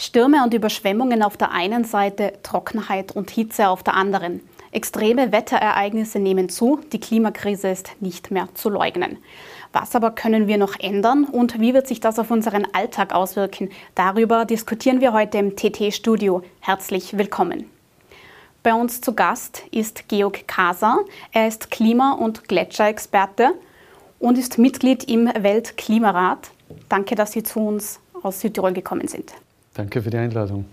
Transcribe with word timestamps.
Stürme 0.00 0.42
und 0.42 0.54
Überschwemmungen 0.54 1.22
auf 1.22 1.36
der 1.36 1.52
einen 1.52 1.84
Seite, 1.84 2.32
Trockenheit 2.42 3.12
und 3.12 3.30
Hitze 3.30 3.68
auf 3.68 3.82
der 3.82 3.92
anderen. 3.92 4.40
Extreme 4.72 5.30
Wetterereignisse 5.30 6.18
nehmen 6.18 6.48
zu, 6.48 6.80
die 6.90 7.00
Klimakrise 7.00 7.68
ist 7.68 7.90
nicht 8.00 8.30
mehr 8.30 8.48
zu 8.54 8.70
leugnen. 8.70 9.18
Was 9.74 9.94
aber 9.94 10.12
können 10.12 10.46
wir 10.46 10.56
noch 10.56 10.80
ändern 10.80 11.24
und 11.24 11.60
wie 11.60 11.74
wird 11.74 11.86
sich 11.86 12.00
das 12.00 12.18
auf 12.18 12.30
unseren 12.30 12.66
Alltag 12.72 13.12
auswirken? 13.12 13.68
Darüber 13.94 14.46
diskutieren 14.46 15.02
wir 15.02 15.12
heute 15.12 15.36
im 15.36 15.54
TT-Studio. 15.54 16.42
Herzlich 16.60 17.18
willkommen. 17.18 17.68
Bei 18.62 18.72
uns 18.72 19.02
zu 19.02 19.14
Gast 19.14 19.64
ist 19.70 20.08
Georg 20.08 20.48
Kaser. 20.48 21.00
Er 21.30 21.46
ist 21.46 21.70
Klima- 21.70 22.14
und 22.14 22.48
Gletscherexperte 22.48 23.50
und 24.18 24.38
ist 24.38 24.56
Mitglied 24.56 25.04
im 25.10 25.26
Weltklimarat. 25.26 26.52
Danke, 26.88 27.16
dass 27.16 27.32
Sie 27.32 27.42
zu 27.42 27.60
uns 27.60 28.00
aus 28.22 28.40
Südtirol 28.40 28.72
gekommen 28.72 29.06
sind. 29.06 29.34
Danke 29.80 30.02
für 30.02 30.10
die 30.10 30.18
Einladung. 30.18 30.66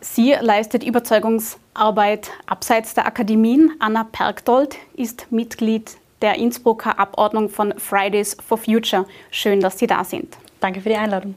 Sie 0.00 0.36
leistet 0.40 0.84
Überzeugungsarbeit 0.84 2.30
abseits 2.46 2.94
der 2.94 3.06
Akademien. 3.06 3.72
Anna 3.80 4.04
Pergdold 4.04 4.76
ist 4.94 5.26
Mitglied 5.32 5.96
der 6.20 6.36
Innsbrucker 6.36 7.00
Abordnung 7.00 7.48
von 7.48 7.76
Fridays 7.78 8.36
for 8.46 8.56
Future. 8.56 9.04
Schön, 9.32 9.58
dass 9.58 9.80
Sie 9.80 9.88
da 9.88 10.04
sind. 10.04 10.36
Danke 10.60 10.80
für 10.80 10.90
die 10.90 10.94
Einladung. 10.94 11.34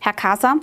Herr 0.00 0.12
Kasa, 0.12 0.56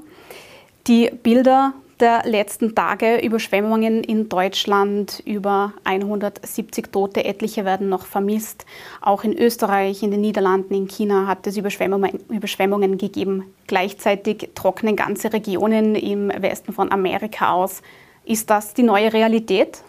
die 0.85 1.09
Bilder 1.09 1.73
der 2.03 2.23
letzten 2.25 2.75
Tage 2.75 3.25
Überschwemmungen 3.25 4.03
in 4.03 4.27
Deutschland, 4.27 5.23
über 5.25 5.71
170 5.85 6.91
Tote, 6.91 7.23
etliche 7.23 7.63
werden 7.63 7.87
noch 7.87 8.05
vermisst. 8.05 8.65
Auch 8.99 9.23
in 9.23 9.35
Österreich, 9.35 10.03
in 10.03 10.11
den 10.11 10.19
Niederlanden, 10.19 10.73
in 10.73 10.89
China 10.89 11.27
hat 11.27 11.47
es 11.47 11.55
Überschwemmungen, 11.55 12.19
Überschwemmungen 12.29 12.97
gegeben. 12.97 13.45
Gleichzeitig 13.67 14.49
trocknen 14.53 14.97
ganze 14.97 15.31
Regionen 15.31 15.95
im 15.95 16.27
Westen 16.27 16.73
von 16.73 16.91
Amerika 16.91 17.53
aus. 17.53 17.81
Ist 18.25 18.49
das 18.49 18.73
die 18.73 18.83
neue 18.83 19.13
Realität? 19.13 19.81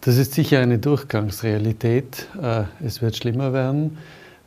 Das 0.00 0.16
ist 0.16 0.34
sicher 0.34 0.58
eine 0.58 0.78
Durchgangsrealität. 0.78 2.26
Äh, 2.42 2.64
es 2.84 3.00
wird 3.00 3.16
schlimmer 3.16 3.52
werden 3.52 3.96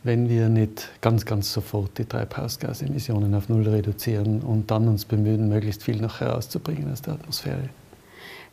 wenn 0.04 0.30
wir 0.30 0.50
nicht 0.50 0.90
ganz, 1.02 1.26
ganz 1.26 1.54
sofort 1.54 1.98
die 1.98 2.06
Treibhausgasemissionen 2.06 3.36
auf 3.36 3.50
Null 3.50 3.68
reduzieren 3.68 4.42
und 4.42 4.72
dann 4.72 4.88
uns 4.88 5.06
bemühen, 5.06 5.50
möglichst 5.50 5.84
viel 5.84 6.02
noch 6.02 6.20
herauszubringen 6.20 6.92
aus 6.92 7.02
der 7.02 7.14
Atmosphäre. 7.14 7.70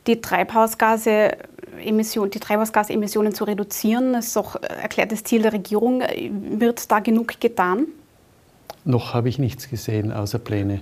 Die, 0.07 0.21
Treibhausgase 0.21 1.37
die 1.85 2.41
Treibhausgasemissionen 2.41 3.35
zu 3.35 3.45
reduzieren, 3.45 4.15
ist 4.15 4.35
doch 4.35 4.61
erklärtes 4.63 5.23
Ziel 5.25 5.43
der 5.43 5.53
Regierung. 5.53 6.03
Wird 6.59 6.91
da 6.91 7.01
genug 7.01 7.41
getan? 7.41 7.87
Noch 8.85 9.15
habe 9.15 9.29
ich 9.29 9.39
nichts 9.39 9.69
gesehen, 9.69 10.13
außer 10.13 10.39
Pläne. 10.39 10.81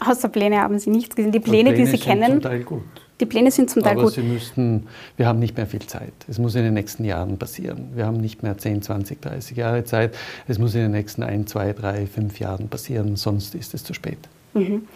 Außer 0.00 0.28
Pläne 0.28 0.60
haben 0.60 0.78
Sie 0.78 0.90
nichts 0.90 1.16
gesehen. 1.16 1.32
Die 1.32 1.40
Pläne, 1.40 1.70
Pläne 1.72 1.86
die 1.86 1.90
Sie 1.90 1.98
kennen. 1.98 2.30
Zum 2.30 2.42
Teil 2.42 2.62
gut. 2.62 2.82
Die 3.20 3.26
Pläne 3.26 3.50
sind 3.50 3.68
zum 3.68 3.82
Teil 3.82 3.92
Aber 3.92 4.04
gut. 4.04 4.12
Sie 4.12 4.22
müssten, 4.22 4.86
wir 5.16 5.26
haben 5.26 5.40
nicht 5.40 5.56
mehr 5.56 5.66
viel 5.66 5.84
Zeit. 5.86 6.12
Es 6.28 6.38
muss 6.38 6.54
in 6.54 6.62
den 6.62 6.74
nächsten 6.74 7.04
Jahren 7.04 7.38
passieren. 7.38 7.88
Wir 7.94 8.06
haben 8.06 8.18
nicht 8.18 8.42
mehr 8.42 8.56
10, 8.56 8.82
20, 8.82 9.20
30 9.20 9.56
Jahre 9.56 9.84
Zeit. 9.84 10.14
Es 10.46 10.58
muss 10.58 10.74
in 10.74 10.82
den 10.82 10.92
nächsten 10.92 11.22
1, 11.22 11.50
2, 11.50 11.72
3, 11.72 12.06
5 12.06 12.38
Jahren 12.38 12.68
passieren, 12.68 13.16
sonst 13.16 13.54
ist 13.54 13.74
es 13.74 13.82
zu 13.82 13.92
spät. 13.94 14.18
Mhm. 14.54 14.86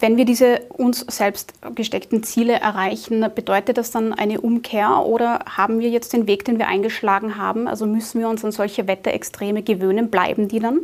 Wenn 0.00 0.16
wir 0.16 0.24
diese 0.24 0.60
uns 0.68 1.04
selbst 1.08 1.54
gesteckten 1.74 2.22
Ziele 2.22 2.52
erreichen, 2.52 3.26
bedeutet 3.34 3.78
das 3.78 3.90
dann 3.90 4.12
eine 4.12 4.40
Umkehr 4.40 5.04
oder 5.04 5.40
haben 5.46 5.80
wir 5.80 5.88
jetzt 5.90 6.12
den 6.12 6.28
Weg, 6.28 6.44
den 6.44 6.58
wir 6.58 6.68
eingeschlagen 6.68 7.36
haben? 7.36 7.66
Also 7.66 7.84
müssen 7.84 8.20
wir 8.20 8.28
uns 8.28 8.44
an 8.44 8.52
solche 8.52 8.86
Wetterextreme 8.86 9.62
gewöhnen? 9.62 10.08
Bleiben 10.08 10.46
die 10.46 10.60
dann? 10.60 10.82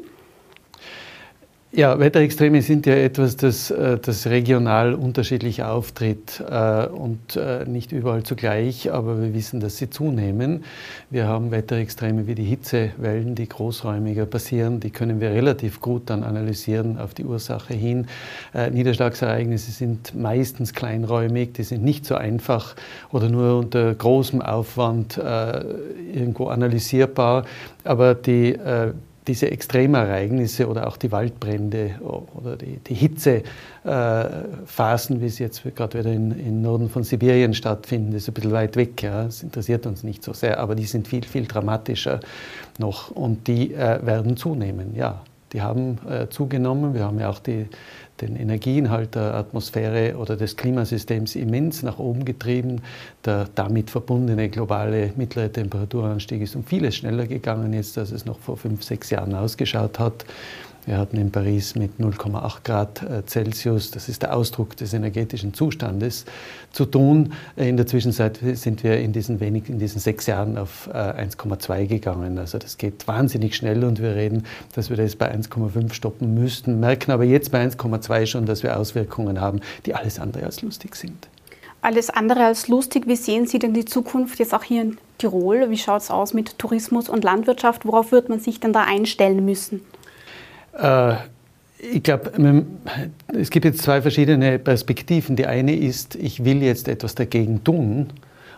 Ja, 1.77 1.99
Wetterextreme 1.99 2.63
sind 2.63 2.87
ja 2.87 2.95
etwas, 2.95 3.37
das, 3.37 3.69
äh, 3.73 3.99
das 3.99 4.29
regional 4.29 4.95
unterschiedlich 4.95 5.65
auftritt 5.65 6.41
äh, 6.49 6.87
und 6.87 7.35
äh, 7.35 7.65
nicht 7.67 7.91
überall 7.91 8.23
zugleich, 8.23 8.93
aber 8.93 9.21
wir 9.21 9.35
wissen, 9.35 9.59
dass 9.59 9.79
sie 9.79 9.91
zunehmen. 9.91 10.63
Wir 11.11 11.27
haben 11.27 11.51
Wetterextreme 11.51 12.29
wie 12.29 12.37
die 12.37 12.45
Hitzewellen, 12.45 13.35
die 13.35 13.49
großräumiger 13.49 14.25
passieren, 14.25 14.79
die 14.79 14.91
können 14.91 15.21
wir 15.21 15.31
relativ 15.31 15.81
gut 15.81 16.11
dann 16.11 16.23
analysieren 16.23 16.97
auf 16.97 17.13
die 17.13 17.25
Ursache 17.25 17.75
hin. 17.75 18.07
Niederschlagsereignisse 18.73 19.73
sind 19.73 20.15
meistens 20.15 20.75
kleinräumig, 20.75 21.55
die 21.55 21.65
sind 21.65 21.83
nicht 21.83 22.07
so 22.07 22.15
einfach 22.15 22.77
oder 23.11 23.29
nur 23.29 23.59
unter 23.59 23.93
großem 23.93 24.43
Aufwand 24.43 25.19
irgendwo 25.19 26.47
analysierbar, 26.47 27.47
aber 27.83 28.15
die 28.15 28.57
diese 29.27 29.51
Extremereignisse 29.51 30.69
oder 30.69 30.87
auch 30.87 30.99
die 30.99 31.11
Waldbrände 31.11 31.95
oder 32.35 32.57
die, 32.57 32.79
die 32.79 32.95
Hitzephasen, 32.95 35.23
wie 35.23 35.31
sie 35.31 35.45
jetzt 35.45 35.63
gerade 35.75 35.99
wieder 35.99 36.13
in, 36.13 36.31
im 36.33 36.63
Norden 36.63 36.91
von 36.91 37.05
Sibirien 37.05 37.55
stattfinden, 37.55 38.13
das 38.13 38.23
ist 38.23 38.29
ein 38.29 38.35
bisschen 38.35 38.53
weit 38.53 38.77
weg. 38.77 39.03
Ja. 39.03 39.25
Das 39.25 39.43
interessiert 39.43 39.87
uns 39.87 40.03
nicht 40.03 40.23
so 40.23 40.35
sehr, 40.35 40.61
aber 40.61 40.75
die 40.75 40.85
sind 40.85 41.09
viel, 41.09 41.25
viel 41.25 41.47
dramatischer 41.47 42.21
noch 42.79 43.11
und 43.11 43.47
die 43.47 43.73
äh, 43.73 44.05
werden 44.05 44.37
zunehmen. 44.37 44.95
Ja, 44.95 45.23
die 45.55 45.63
haben 45.63 45.99
äh, 46.09 46.29
zugenommen. 46.29 46.95
Wir 46.95 47.05
haben 47.05 47.19
ja 47.19 47.31
auch 47.31 47.39
die 47.39 47.67
den 48.27 48.37
Energieinhalt 48.37 49.15
der 49.15 49.35
Atmosphäre 49.35 50.17
oder 50.17 50.37
des 50.37 50.57
Klimasystems 50.57 51.37
immens 51.37 51.83
nach 51.83 51.99
oben 51.99 52.25
getrieben. 52.25 52.81
Der 53.25 53.49
damit 53.55 53.91
verbundene 53.91 54.49
globale 54.49 55.13
mittlere 55.17 55.53
Temperaturanstieg 55.53 56.43
ist 56.43 56.57
um 56.57 56.65
vieles 56.65 56.97
schneller 56.97 57.27
gegangen 57.27 57.73
jetzt, 57.73 57.99
als 57.99 58.13
es 58.13 58.25
noch 58.25 58.39
vor 58.39 58.57
fünf, 58.57 58.83
sechs 58.83 59.11
Jahren 59.11 59.35
ausgeschaut 59.35 59.99
hat. 59.99 60.25
Wir 60.87 60.99
hatten 60.99 61.17
in 61.17 61.31
Paris 61.31 61.77
mit 61.77 61.99
0,8 61.99 62.63
Grad 62.63 63.03
äh, 63.03 63.25
Celsius, 63.27 63.91
das 63.91 64.11
ist 64.11 64.23
der 64.23 64.37
Ausdruck 64.37 64.77
des 64.77 64.93
energetischen 64.93 65.55
Zustandes, 65.55 66.27
zu 66.73 66.85
tun. 66.85 67.33
In 67.57 67.79
der 67.79 67.87
Zwischenzeit 67.87 68.39
sind 68.53 68.85
wir 68.85 68.99
in 68.99 69.13
diesen, 69.13 69.41
wenig, 69.41 69.71
in 69.71 69.79
diesen 69.79 69.99
sechs 69.99 70.27
Jahren 70.27 70.59
auf 70.59 70.91
1,2 70.93 71.79
äh, 71.79 71.87
gegangen. 71.87 72.39
Also 72.39 72.59
das 72.59 72.77
geht 72.77 73.09
wahnsinnig 73.09 73.57
schnell 73.57 73.83
und 73.85 74.03
wir 74.03 74.15
reden, 74.15 74.45
dass 74.75 74.91
wir 74.91 74.99
das 74.99 75.17
bei 75.17 75.35
1,5 75.35 75.95
stoppen 75.95 76.35
müssten, 76.35 76.81
merken 76.81 77.13
aber 77.13 77.25
jetzt 77.25 77.51
bei 77.51 77.65
1,2 77.65 78.27
schon, 78.27 78.45
dass 78.45 78.63
wir 78.63 78.79
Auswirkungen 78.79 79.41
haben, 79.41 79.61
die 79.87 79.95
alles 79.95 80.19
andere 80.19 80.45
als 80.45 80.61
lustig 80.61 80.97
sind. 80.97 81.29
Alles 81.81 82.11
andere 82.11 82.45
als 82.45 82.69
lustig. 82.69 83.07
Wie 83.07 83.17
sehen 83.17 83.47
Sie 83.47 83.59
denn 83.59 83.75
die 83.75 83.85
Zukunft 83.85 84.39
jetzt 84.39 84.55
auch 84.55 84.63
hier 84.63 84.83
in 84.83 84.99
Tirol? 85.19 85.71
Wie 85.71 85.77
schaut 85.79 86.03
es 86.03 86.11
aus 86.11 86.35
mit 86.35 86.59
Tourismus 86.59 87.09
und 87.09 87.25
Landwirtschaft? 87.25 87.87
Worauf 87.87 88.11
wird 88.11 88.29
man 88.29 88.41
sich 88.41 88.61
denn 88.61 88.73
da 88.73 88.85
einstellen 88.85 89.45
müssen? 89.45 89.83
Äh, 90.79 91.15
ich 91.79 92.03
glaube, 92.03 92.65
es 93.29 93.51
gibt 93.51 93.65
jetzt 93.65 93.83
zwei 93.83 94.01
verschiedene 94.01 94.59
Perspektiven. 94.59 95.37
Die 95.37 95.47
eine 95.47 95.77
ist, 95.77 96.15
ich 96.17 96.45
will 96.45 96.63
jetzt 96.63 96.89
etwas 96.89 97.15
dagegen 97.15 97.63
tun 97.63 98.09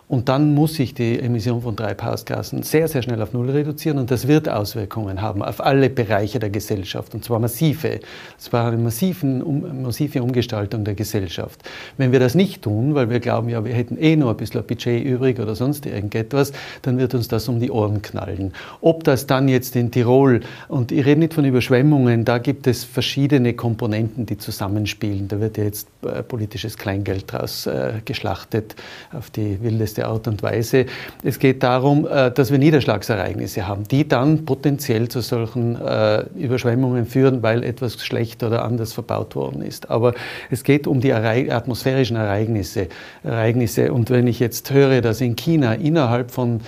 und 0.09 0.28
dann 0.28 0.55
muss 0.55 0.78
ich 0.78 0.94
die 0.94 1.19
Emission 1.19 1.62
von 1.62 1.77
Treibhausgasen 1.77 2.62
sehr, 2.62 2.87
sehr 2.87 3.03
schnell 3.03 3.21
auf 3.21 3.33
Null 3.33 3.50
reduzieren 3.50 3.99
und 3.99 4.11
das 4.11 4.28
wird 4.28 4.49
Auswirkungen 4.49 5.21
haben 5.21 5.43
auf 5.43 5.61
alle 5.61 5.91
Bereiche 5.91 6.39
der 6.39 6.50
Gesellschaft 6.50 7.15
und 7.15 7.25
zwar 7.25 7.41
massive. 7.41 8.00
Es 8.39 8.53
war 8.53 8.69
eine 8.69 8.78
massiven, 8.78 9.43
um, 9.43 9.83
massive 9.83 10.22
Umgestaltung 10.22 10.84
der 10.84 10.95
Gesellschaft. 10.95 11.61
Wenn 11.97 12.12
wir 12.12 12.21
das 12.21 12.37
nicht 12.37 12.62
tun, 12.62 12.95
weil 12.95 13.11
wir 13.11 13.19
glauben, 13.19 13.49
ja, 13.49 13.65
wir 13.65 13.75
hätten 13.75 13.97
eh 13.99 14.15
nur 14.15 14.31
ein 14.31 14.37
bisschen 14.37 14.62
Budget 14.62 15.05
übrig 15.05 15.41
oder 15.41 15.56
sonst 15.56 15.87
irgendetwas, 15.87 16.53
dann 16.83 16.99
wird 16.99 17.15
uns 17.15 17.27
das 17.27 17.49
um 17.49 17.59
die 17.59 17.72
Ohren 17.72 18.00
knallen. 18.00 18.53
Ob 18.81 19.03
das 19.03 19.27
dann 19.27 19.49
jetzt 19.49 19.75
in 19.75 19.91
Tirol, 19.91 20.41
und 20.69 20.93
ich 20.93 21.05
rede 21.05 21.19
nicht 21.19 21.34
von 21.34 21.45
Überschwemmungen, 21.45 22.25
da 22.25 22.39
gibt 22.39 22.69
es 22.69 22.84
verschiedene 22.84 23.55
Komponenten, 23.55 24.25
die 24.25 24.39
zusammenspielen. 24.39 25.27
Da 25.27 25.41
wird 25.41 25.59
ja 25.59 25.65
jetzt 25.65 25.89
äh, 26.03 26.22
politisches 26.22 26.78
Kleingeld 26.78 27.33
draus 27.33 27.66
äh, 27.66 27.95
geschlachtet 28.05 28.77
auf 29.12 29.31
die 29.31 29.61
wildeste 29.62 29.96
einfachste 29.97 30.07
Art 30.07 30.29
und 30.29 30.43
Weise. 30.43 30.87
Es 31.23 31.39
geht 31.39 31.62
darum, 31.62 32.07
äh, 32.07 32.31
dass 32.31 32.51
wir 32.51 32.59
Niederschlagsereignisse 32.59 33.67
haben, 33.67 33.84
die 33.89 34.07
dann 34.07 34.45
potenziell 34.45 35.09
zu 35.09 35.21
solchen 35.21 35.81
äh, 35.81 36.25
Überschwemmungen 36.37 37.07
führen, 37.07 37.43
weil 37.43 37.62
etwas 37.65 38.05
schlecht 38.05 38.43
oder 38.43 38.65
anders 38.65 38.93
verbaut 38.93 39.34
worden 39.37 39.62
ist. 39.62 39.91
Aber 39.91 40.15
es 40.51 40.65
geht 40.65 40.87
um 40.87 41.01
die 41.01 41.13
atmosphärischen 41.13 42.16
Ereignisse. 42.16 42.89
Ereignisse. 43.25 43.93
Und 43.93 44.10
wenn 44.10 44.27
ich 44.27 44.41
jetzt 44.41 44.71
höre, 44.71 45.01
dass 45.01 45.21
in 45.21 45.37
China 45.37 45.75
innerhalb 45.75 46.31
von, 46.31 46.60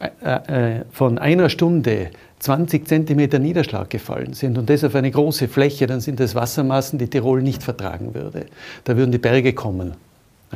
äh, 0.00 0.80
von 0.90 1.18
einer 1.18 1.48
Stunde 1.48 2.10
20 2.38 2.86
Zentimeter 2.86 3.38
Niederschlag 3.38 3.88
gefallen 3.88 4.34
sind 4.34 4.58
und 4.58 4.68
das 4.68 4.84
auf 4.84 4.94
eine 4.94 5.10
große 5.10 5.48
Fläche, 5.48 5.86
dann 5.86 6.00
sind 6.00 6.20
das 6.20 6.34
Wassermassen, 6.34 6.98
die 6.98 7.08
Tirol 7.08 7.42
nicht 7.42 7.62
vertragen 7.62 8.14
würde. 8.14 8.46
Da 8.84 8.96
würden 8.96 9.10
die 9.10 9.18
Berge 9.18 9.54
kommen. 9.54 9.94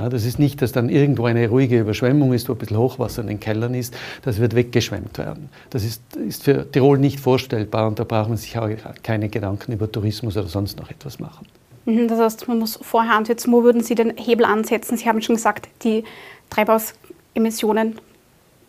Ja, 0.00 0.08
das 0.08 0.24
ist 0.24 0.38
nicht, 0.38 0.62
dass 0.62 0.72
dann 0.72 0.88
irgendwo 0.88 1.26
eine 1.26 1.46
ruhige 1.46 1.78
Überschwemmung 1.78 2.32
ist, 2.32 2.48
wo 2.48 2.54
ein 2.54 2.58
bisschen 2.58 2.78
Hochwasser 2.78 3.20
in 3.20 3.28
den 3.28 3.38
Kellern 3.38 3.74
ist. 3.74 3.94
Das 4.22 4.40
wird 4.40 4.54
weggeschwemmt 4.54 5.18
werden. 5.18 5.50
Das 5.68 5.84
ist, 5.84 6.16
ist 6.16 6.44
für 6.44 6.70
Tirol 6.70 6.96
nicht 6.98 7.20
vorstellbar 7.20 7.86
und 7.86 7.98
da 7.98 8.04
braucht 8.04 8.30
man 8.30 8.38
sich 8.38 8.56
auch 8.56 8.70
keine 9.02 9.28
Gedanken 9.28 9.72
über 9.72 9.92
Tourismus 9.92 10.38
oder 10.38 10.46
sonst 10.46 10.78
noch 10.78 10.90
etwas 10.90 11.18
machen. 11.18 11.46
Mhm, 11.84 12.08
das 12.08 12.18
heißt, 12.18 12.48
man 12.48 12.58
muss 12.58 12.78
vorher 12.80 13.14
ansetzen. 13.14 13.52
Wo 13.52 13.62
würden 13.62 13.82
Sie 13.82 13.94
den 13.94 14.16
Hebel 14.16 14.46
ansetzen? 14.46 14.96
Sie 14.96 15.06
haben 15.06 15.20
schon 15.20 15.36
gesagt, 15.36 15.68
die 15.82 16.04
Treibhausemissionen 16.48 17.98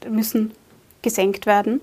müssen 0.10 0.52
gesenkt 1.02 1.46
werden. 1.46 1.80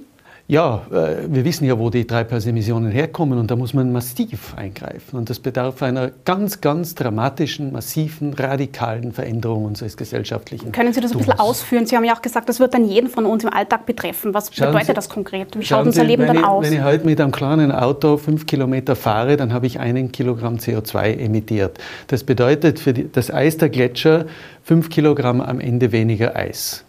Ja, 0.50 0.80
äh, 0.90 1.26
wir 1.28 1.44
wissen 1.44 1.66
ja, 1.66 1.78
wo 1.78 1.90
die 1.90 2.06
Treibhausemissionen 2.06 2.90
herkommen 2.90 3.38
und 3.38 3.50
da 3.50 3.56
muss 3.56 3.74
man 3.74 3.92
massiv 3.92 4.54
eingreifen. 4.56 5.18
Und 5.18 5.28
das 5.28 5.40
bedarf 5.40 5.82
einer 5.82 6.10
ganz, 6.24 6.62
ganz 6.62 6.94
dramatischen, 6.94 7.70
massiven, 7.70 8.32
radikalen 8.32 9.12
Veränderung 9.12 9.66
unseres 9.66 9.98
gesellschaftlichen. 9.98 10.72
Können 10.72 10.94
Sie 10.94 11.02
das 11.02 11.12
ein 11.12 11.18
bisschen 11.18 11.38
ausführen? 11.38 11.84
Sie 11.84 11.94
haben 11.94 12.04
ja 12.04 12.16
auch 12.16 12.22
gesagt, 12.22 12.48
das 12.48 12.60
wird 12.60 12.72
dann 12.72 12.86
jeden 12.86 13.10
von 13.10 13.26
uns 13.26 13.44
im 13.44 13.52
Alltag 13.52 13.84
betreffen. 13.84 14.32
Was 14.32 14.50
schauen 14.54 14.68
bedeutet 14.68 14.86
Sie, 14.86 14.94
das 14.94 15.10
konkret? 15.10 15.54
Wie 15.58 15.62
schaut 15.62 15.84
unser 15.84 16.02
Leben 16.02 16.26
dann 16.26 16.38
ich, 16.38 16.44
aus? 16.44 16.64
Wenn 16.64 16.72
ich 16.72 16.82
heute 16.82 17.04
mit 17.04 17.20
einem 17.20 17.30
kleinen 17.30 17.70
Auto 17.70 18.16
fünf 18.16 18.46
Kilometer 18.46 18.96
fahre, 18.96 19.36
dann 19.36 19.52
habe 19.52 19.66
ich 19.66 19.80
einen 19.80 20.12
Kilogramm 20.12 20.56
CO2 20.56 21.18
emittiert. 21.18 21.76
Das 22.06 22.24
bedeutet 22.24 22.80
für 22.80 22.94
die, 22.94 23.12
das 23.12 23.30
Eis 23.30 23.58
der 23.58 23.68
Gletscher 23.68 24.24
fünf 24.62 24.88
Kilogramm 24.88 25.42
am 25.42 25.60
Ende 25.60 25.92
weniger 25.92 26.36
Eis. 26.36 26.84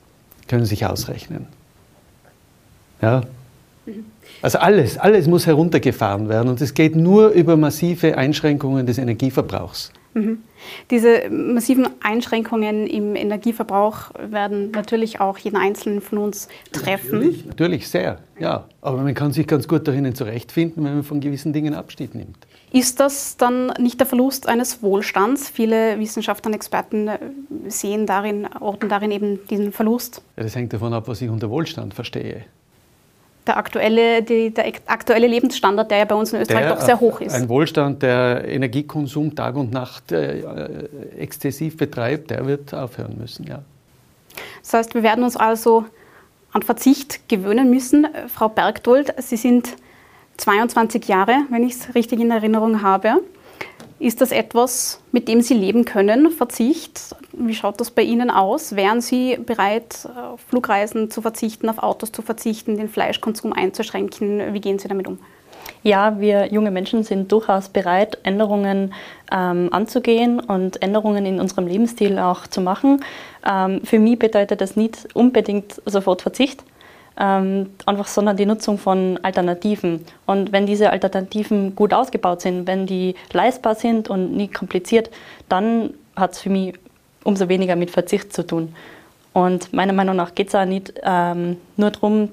Können 0.47 0.63
Sie 0.63 0.69
sich 0.69 0.85
ausrechnen. 0.85 1.47
Ja, 3.01 3.23
also 4.41 4.57
alles, 4.59 4.97
alles 4.97 5.27
muss 5.27 5.45
heruntergefahren 5.45 6.29
werden 6.29 6.49
und 6.49 6.61
es 6.61 6.73
geht 6.73 6.95
nur 6.95 7.29
über 7.29 7.57
massive 7.57 8.17
Einschränkungen 8.17 8.85
des 8.85 8.97
Energieverbrauchs. 8.97 9.91
Mhm. 10.13 10.39
Diese 10.89 11.29
massiven 11.29 11.87
Einschränkungen 12.01 12.87
im 12.87 13.15
Energieverbrauch 13.15 14.11
werden 14.29 14.71
natürlich 14.71 15.21
auch 15.21 15.37
jeden 15.37 15.55
Einzelnen 15.55 16.01
von 16.01 16.17
uns 16.17 16.47
treffen. 16.71 17.19
Natürlich, 17.19 17.45
natürlich 17.45 17.87
sehr, 17.87 18.19
ja. 18.39 18.65
Aber 18.81 18.97
man 18.97 19.13
kann 19.13 19.31
sich 19.31 19.47
ganz 19.47 19.67
gut 19.67 19.87
darin 19.87 20.13
zurechtfinden, 20.15 20.83
wenn 20.83 20.95
man 20.95 21.03
von 21.03 21.19
gewissen 21.19 21.53
Dingen 21.53 21.73
Abschied 21.73 22.15
nimmt. 22.15 22.37
Ist 22.71 22.99
das 22.99 23.37
dann 23.37 23.67
nicht 23.79 23.99
der 23.99 24.07
Verlust 24.07 24.47
eines 24.47 24.81
Wohlstands? 24.83 25.49
Viele 25.49 25.99
Wissenschaftler 25.99 26.49
und 26.49 26.55
Experten 26.55 27.07
äh, 27.07 27.19
sehen 27.67 28.05
darin, 28.05 28.47
orten 28.59 28.89
darin 28.89 29.11
eben 29.11 29.39
diesen 29.47 29.71
Verlust. 29.71 30.21
Ja, 30.37 30.43
das 30.43 30.55
hängt 30.55 30.73
davon 30.73 30.93
ab, 30.93 31.07
was 31.07 31.21
ich 31.21 31.29
unter 31.29 31.49
Wohlstand 31.49 31.93
verstehe 31.93 32.45
der 33.47 33.57
aktuelle, 33.57 34.21
die, 34.21 34.53
der 34.53 34.71
aktuelle 34.85 35.27
Lebensstandard, 35.27 35.89
der 35.89 35.99
ja 35.99 36.05
bei 36.05 36.15
uns 36.15 36.33
in 36.33 36.41
Österreich 36.41 36.65
der, 36.65 36.75
doch 36.75 36.81
sehr 36.81 36.99
hoch 36.99 37.19
ist. 37.21 37.33
Ein 37.33 37.49
Wohlstand, 37.49 38.03
der 38.03 38.47
Energiekonsum 38.47 39.35
Tag 39.35 39.55
und 39.55 39.71
Nacht 39.71 40.11
äh, 40.11 40.87
exzessiv 41.17 41.77
betreibt, 41.77 42.29
der 42.31 42.45
wird 42.45 42.73
aufhören 42.73 43.17
müssen, 43.17 43.45
ja. 43.47 43.61
Das 44.61 44.73
heißt, 44.73 44.93
wir 44.93 45.03
werden 45.03 45.23
uns 45.23 45.35
also 45.35 45.85
an 46.51 46.61
Verzicht 46.61 47.27
gewöhnen 47.27 47.69
müssen. 47.69 48.07
Frau 48.27 48.49
Bergdold, 48.49 49.13
Sie 49.17 49.37
sind 49.37 49.75
22 50.37 51.07
Jahre, 51.07 51.37
wenn 51.49 51.63
ich 51.63 51.73
es 51.73 51.95
richtig 51.95 52.19
in 52.19 52.31
Erinnerung 52.31 52.81
habe. 52.81 53.21
Ist 53.99 54.21
das 54.21 54.31
etwas, 54.31 55.01
mit 55.11 55.27
dem 55.27 55.41
Sie 55.41 55.53
leben 55.53 55.85
können, 55.85 56.31
Verzicht? 56.31 57.15
Wie 57.41 57.55
schaut 57.55 57.79
das 57.79 57.89
bei 57.89 58.01
Ihnen 58.01 58.29
aus? 58.29 58.75
Wären 58.75 58.99
Sie 58.99 59.37
bereit, 59.37 60.09
auf 60.13 60.41
Flugreisen 60.41 61.09
zu 61.09 61.21
verzichten, 61.21 61.69
auf 61.69 61.77
Autos 61.77 62.11
zu 62.11 62.21
verzichten, 62.21 62.75
den 62.75 62.89
Fleischkonsum 62.89 63.53
einzuschränken? 63.53 64.53
Wie 64.53 64.59
gehen 64.59 64.77
Sie 64.77 64.89
damit 64.89 65.07
um? 65.07 65.19
Ja, 65.81 66.19
wir 66.19 66.47
junge 66.51 66.69
Menschen 66.69 67.03
sind 67.03 67.31
durchaus 67.31 67.69
bereit, 67.69 68.17
Änderungen 68.23 68.93
ähm, 69.31 69.69
anzugehen 69.71 70.41
und 70.41 70.81
Änderungen 70.81 71.25
in 71.25 71.39
unserem 71.39 71.67
Lebensstil 71.67 72.19
auch 72.19 72.45
zu 72.45 72.59
machen. 72.59 73.05
Ähm, 73.49 73.81
für 73.85 73.99
mich 73.99 74.19
bedeutet 74.19 74.59
das 74.59 74.75
nicht 74.75 75.07
unbedingt 75.13 75.81
sofort 75.85 76.21
Verzicht, 76.21 76.65
ähm, 77.17 77.69
einfach, 77.85 78.07
sondern 78.07 78.35
die 78.35 78.45
Nutzung 78.45 78.77
von 78.77 79.17
Alternativen. 79.21 80.03
Und 80.25 80.51
wenn 80.51 80.65
diese 80.65 80.89
Alternativen 80.89 81.73
gut 81.73 81.93
ausgebaut 81.93 82.41
sind, 82.41 82.67
wenn 82.67 82.85
die 82.85 83.15
leistbar 83.31 83.75
sind 83.75 84.09
und 84.09 84.35
nicht 84.35 84.53
kompliziert, 84.53 85.09
dann 85.47 85.93
hat 86.17 86.33
es 86.33 86.41
für 86.41 86.49
mich 86.49 86.73
umso 87.23 87.49
weniger 87.49 87.75
mit 87.75 87.91
Verzicht 87.91 88.33
zu 88.33 88.45
tun. 88.45 88.75
Und 89.33 89.73
meiner 89.73 89.93
Meinung 89.93 90.15
nach 90.15 90.35
geht 90.35 90.49
es 90.49 90.55
auch 90.55 90.65
nicht 90.65 90.93
ähm, 91.03 91.57
nur 91.77 91.91
darum, 91.91 92.29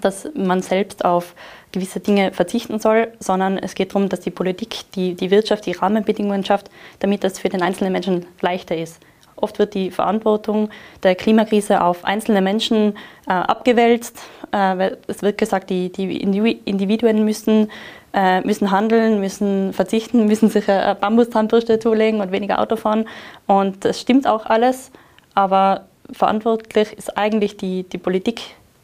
dass 0.00 0.28
man 0.34 0.62
selbst 0.62 1.04
auf 1.04 1.34
gewisse 1.72 2.00
Dinge 2.00 2.32
verzichten 2.32 2.78
soll, 2.78 3.12
sondern 3.20 3.58
es 3.58 3.74
geht 3.74 3.90
darum, 3.90 4.08
dass 4.08 4.20
die 4.20 4.30
Politik, 4.30 4.90
die, 4.94 5.14
die 5.14 5.30
Wirtschaft, 5.30 5.66
die 5.66 5.72
Rahmenbedingungen 5.72 6.44
schafft, 6.44 6.70
damit 6.98 7.22
das 7.24 7.38
für 7.38 7.48
den 7.48 7.62
einzelnen 7.62 7.92
Menschen 7.92 8.26
leichter 8.40 8.76
ist. 8.76 9.00
Oft 9.40 9.58
wird 9.58 9.74
die 9.74 9.90
Verantwortung 9.90 10.70
der 11.02 11.14
Klimakrise 11.14 11.82
auf 11.82 12.04
einzelne 12.04 12.40
Menschen 12.40 12.96
äh, 13.26 13.32
abgewälzt. 13.32 14.18
Äh, 14.52 14.96
es 15.06 15.22
wird 15.22 15.38
gesagt, 15.38 15.70
die, 15.70 15.90
die 15.90 16.16
Individuen 16.18 17.24
müssen, 17.24 17.70
äh, 18.12 18.40
müssen 18.42 18.70
handeln, 18.70 19.20
müssen 19.20 19.72
verzichten, 19.72 20.26
müssen 20.26 20.48
sich 20.50 20.68
eine 20.68 20.94
Bambuszahnbürste 20.94 21.78
zulegen 21.78 22.20
und 22.20 22.32
weniger 22.32 22.60
Auto 22.60 22.76
fahren. 22.76 23.06
Und 23.46 23.84
das 23.84 24.00
stimmt 24.00 24.26
auch 24.26 24.46
alles, 24.46 24.90
aber 25.34 25.86
verantwortlich 26.12 26.92
ist 26.92 27.16
eigentlich 27.16 27.56
die, 27.56 27.84
die 27.84 27.98
Politik, 27.98 28.42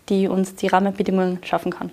die 0.08 0.28
uns 0.28 0.54
die 0.54 0.68
Rahmenbedingungen 0.68 1.40
schaffen 1.42 1.72
kann. 1.72 1.90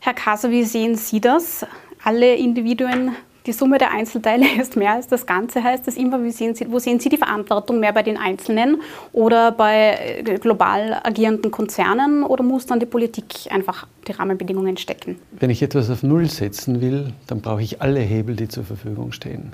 Herr 0.00 0.14
Kaser, 0.14 0.50
wie 0.50 0.64
sehen 0.64 0.96
Sie 0.96 1.20
das? 1.20 1.66
Alle 2.02 2.34
Individuen 2.34 3.16
die 3.46 3.52
Summe 3.52 3.78
der 3.78 3.92
Einzelteile 3.92 4.46
ist 4.60 4.76
mehr 4.76 4.92
als 4.92 5.06
das 5.06 5.26
Ganze, 5.26 5.62
heißt 5.62 5.86
das 5.86 5.96
immer. 5.96 6.18
Sehen 6.30 6.54
Sie, 6.54 6.70
wo 6.70 6.78
sehen 6.78 7.00
Sie 7.00 7.08
die 7.08 7.16
Verantwortung 7.16 7.80
mehr 7.80 7.92
bei 7.92 8.02
den 8.02 8.16
Einzelnen 8.16 8.80
oder 9.12 9.52
bei 9.52 10.22
äh, 10.24 10.38
global 10.38 11.00
agierenden 11.02 11.50
Konzernen 11.50 12.24
oder 12.24 12.42
muss 12.42 12.66
dann 12.66 12.80
die 12.80 12.86
Politik 12.86 13.26
einfach 13.50 13.86
die 14.06 14.12
Rahmenbedingungen 14.12 14.76
stecken? 14.76 15.16
Wenn 15.32 15.50
ich 15.50 15.62
etwas 15.62 15.90
auf 15.90 16.02
Null 16.02 16.26
setzen 16.26 16.80
will, 16.80 17.12
dann 17.26 17.40
brauche 17.40 17.62
ich 17.62 17.82
alle 17.82 18.00
Hebel, 18.00 18.36
die 18.36 18.48
zur 18.48 18.64
Verfügung 18.64 19.12
stehen. 19.12 19.52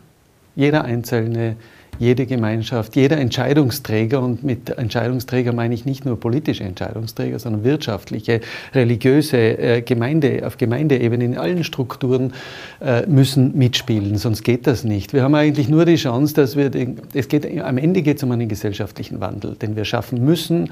Jeder 0.56 0.84
einzelne 0.84 1.56
jede 2.00 2.25
Gemeinschaft, 2.25 2.97
jeder 2.97 3.19
Entscheidungsträger, 3.19 4.20
und 4.20 4.43
mit 4.43 4.70
Entscheidungsträger 4.70 5.52
meine 5.52 5.75
ich 5.75 5.85
nicht 5.85 6.06
nur 6.06 6.19
politische 6.19 6.64
Entscheidungsträger, 6.64 7.38
sondern 7.38 7.62
wirtschaftliche, 7.62 8.41
religiöse, 8.75 9.37
äh, 9.37 9.82
Gemeinde, 9.82 10.47
auf 10.47 10.56
Gemeindeebene, 10.56 11.23
in 11.23 11.37
allen 11.37 11.62
Strukturen 11.62 12.32
äh, 12.81 13.06
müssen 13.06 13.56
mitspielen, 13.56 14.17
sonst 14.17 14.43
geht 14.43 14.67
das 14.67 14.82
nicht. 14.82 15.12
Wir 15.12 15.23
haben 15.23 15.35
eigentlich 15.35 15.69
nur 15.69 15.85
die 15.85 15.97
Chance, 15.97 16.35
dass 16.35 16.56
wir, 16.56 16.70
den, 16.70 17.02
es 17.12 17.29
geht, 17.29 17.47
am 17.61 17.76
Ende 17.76 18.00
geht 18.00 18.17
es 18.17 18.23
um 18.23 18.32
einen 18.32 18.49
gesellschaftlichen 18.49 19.20
Wandel, 19.20 19.55
den 19.56 19.76
wir 19.76 19.85
schaffen 19.85 20.25
müssen. 20.25 20.70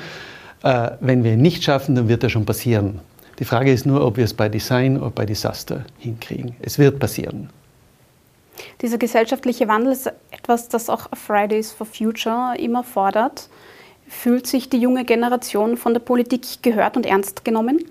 Äh, 0.63 0.93
wenn 1.01 1.25
wir 1.25 1.35
ihn 1.35 1.43
nicht 1.43 1.63
schaffen, 1.63 1.95
dann 1.95 2.09
wird 2.09 2.23
er 2.23 2.31
schon 2.31 2.47
passieren. 2.47 3.01
Die 3.39 3.45
Frage 3.45 3.71
ist 3.71 3.85
nur, 3.85 4.05
ob 4.05 4.17
wir 4.17 4.25
es 4.25 4.33
bei 4.33 4.49
Design 4.49 4.97
oder 4.97 5.11
bei 5.11 5.27
Disaster 5.27 5.85
hinkriegen. 5.99 6.57
Es 6.61 6.79
wird 6.79 6.99
passieren. 6.99 7.51
Dieser 8.83 8.99
gesellschaftliche 8.99 9.69
Wandel 9.69 9.93
ist 9.93 10.11
etwas, 10.31 10.69
das 10.69 10.91
auch 10.91 11.09
Fridays 11.15 11.73
for 11.73 11.87
Future 11.87 12.55
immer 12.59 12.85
fordert. 12.85 13.49
Fühlt 14.09 14.47
sich 14.47 14.71
die 14.71 14.79
junge 14.79 15.05
Generation 15.05 15.77
von 15.77 15.93
der 15.93 16.01
Politik 16.01 16.63
gehört 16.63 16.97
und 16.97 17.05
ernst 17.05 17.45
genommen? 17.45 17.85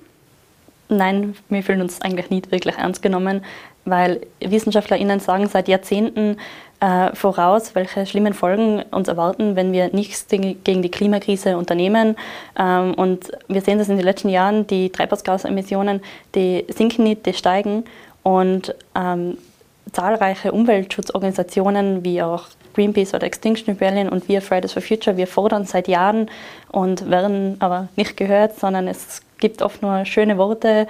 Nein, 0.90 1.36
wir 1.50 1.64
fühlen 1.64 1.82
uns 1.82 2.02
eigentlich 2.02 2.30
nicht 2.30 2.52
wirklich 2.52 2.76
ernst 2.78 3.02
genommen, 3.02 3.44
weil 3.84 4.22
WissenschaftlerInnen 4.40 5.20
sagen 5.20 5.48
seit 5.48 5.68
Jahrzehnten 5.68 6.38
äh, 6.80 7.14
voraus, 7.14 7.76
welche 7.76 8.06
schlimmen 8.06 8.34
Folgen 8.34 8.84
uns 8.92 9.08
erwarten, 9.08 9.56
wenn 9.56 9.74
wir 9.74 9.94
nichts 9.94 10.28
gegen 10.28 10.82
die 10.82 10.92
Klimakrise 10.92 11.58
unternehmen. 11.58 12.16
Ähm, 12.58 12.94
und 12.94 13.32
wir 13.48 13.62
sehen 13.62 13.80
das 13.80 13.90
in 13.90 13.98
den 13.98 14.06
letzten 14.06 14.30
Jahren, 14.30 14.66
die 14.68 14.90
Treibhausgasemissionen, 14.92 16.02
die 16.36 16.66
sinken 16.70 17.04
nicht, 17.04 17.26
die 17.26 17.34
steigen. 17.34 17.84
Und 18.24 18.76
ähm, 18.96 19.38
zahlreiche 19.92 20.52
Umweltschutzorganisationen 20.52 22.04
wie 22.04 22.22
auch 22.22 22.46
Greenpeace 22.74 23.14
oder 23.14 23.26
Extinction 23.26 23.74
Rebellion 23.74 24.10
und 24.10 24.28
wir 24.28 24.42
Fridays 24.42 24.74
for 24.74 24.82
Future, 24.82 25.18
wir 25.18 25.28
fordern 25.28 25.66
seit 25.66 25.88
Jahren 25.88 26.30
und 26.72 27.10
werden 27.10 27.58
aber 27.60 27.88
nicht 27.96 28.18
gehört, 28.18 28.60
sondern 28.60 28.88
es 28.88 29.22
gibt 29.40 29.62
oft 29.62 29.82
nur 29.82 30.06
schöne 30.06 30.38
Worte, 30.38 30.88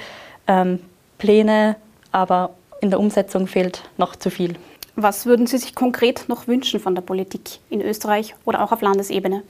ähm, 0.48 0.80
Pläne, 1.18 1.76
aber 2.12 2.52
in 2.82 2.90
der 2.90 3.00
Umsetzung 3.00 3.48
fehlt 3.48 3.84
noch 3.98 4.16
zu 4.16 4.30
viel. 4.30 4.56
Was 4.96 5.26
würden 5.26 5.48
Sie 5.48 5.58
sich 5.58 5.76
konkret 5.76 6.26
noch 6.28 6.48
wünschen 6.48 6.80
von 6.80 6.96
der 6.96 7.02
Politik 7.02 7.60
in 7.70 7.82
Österreich 7.82 8.36
oder 8.46 8.64
auch 8.64 8.72
auf 8.72 8.82
Landesebene? 8.82 9.44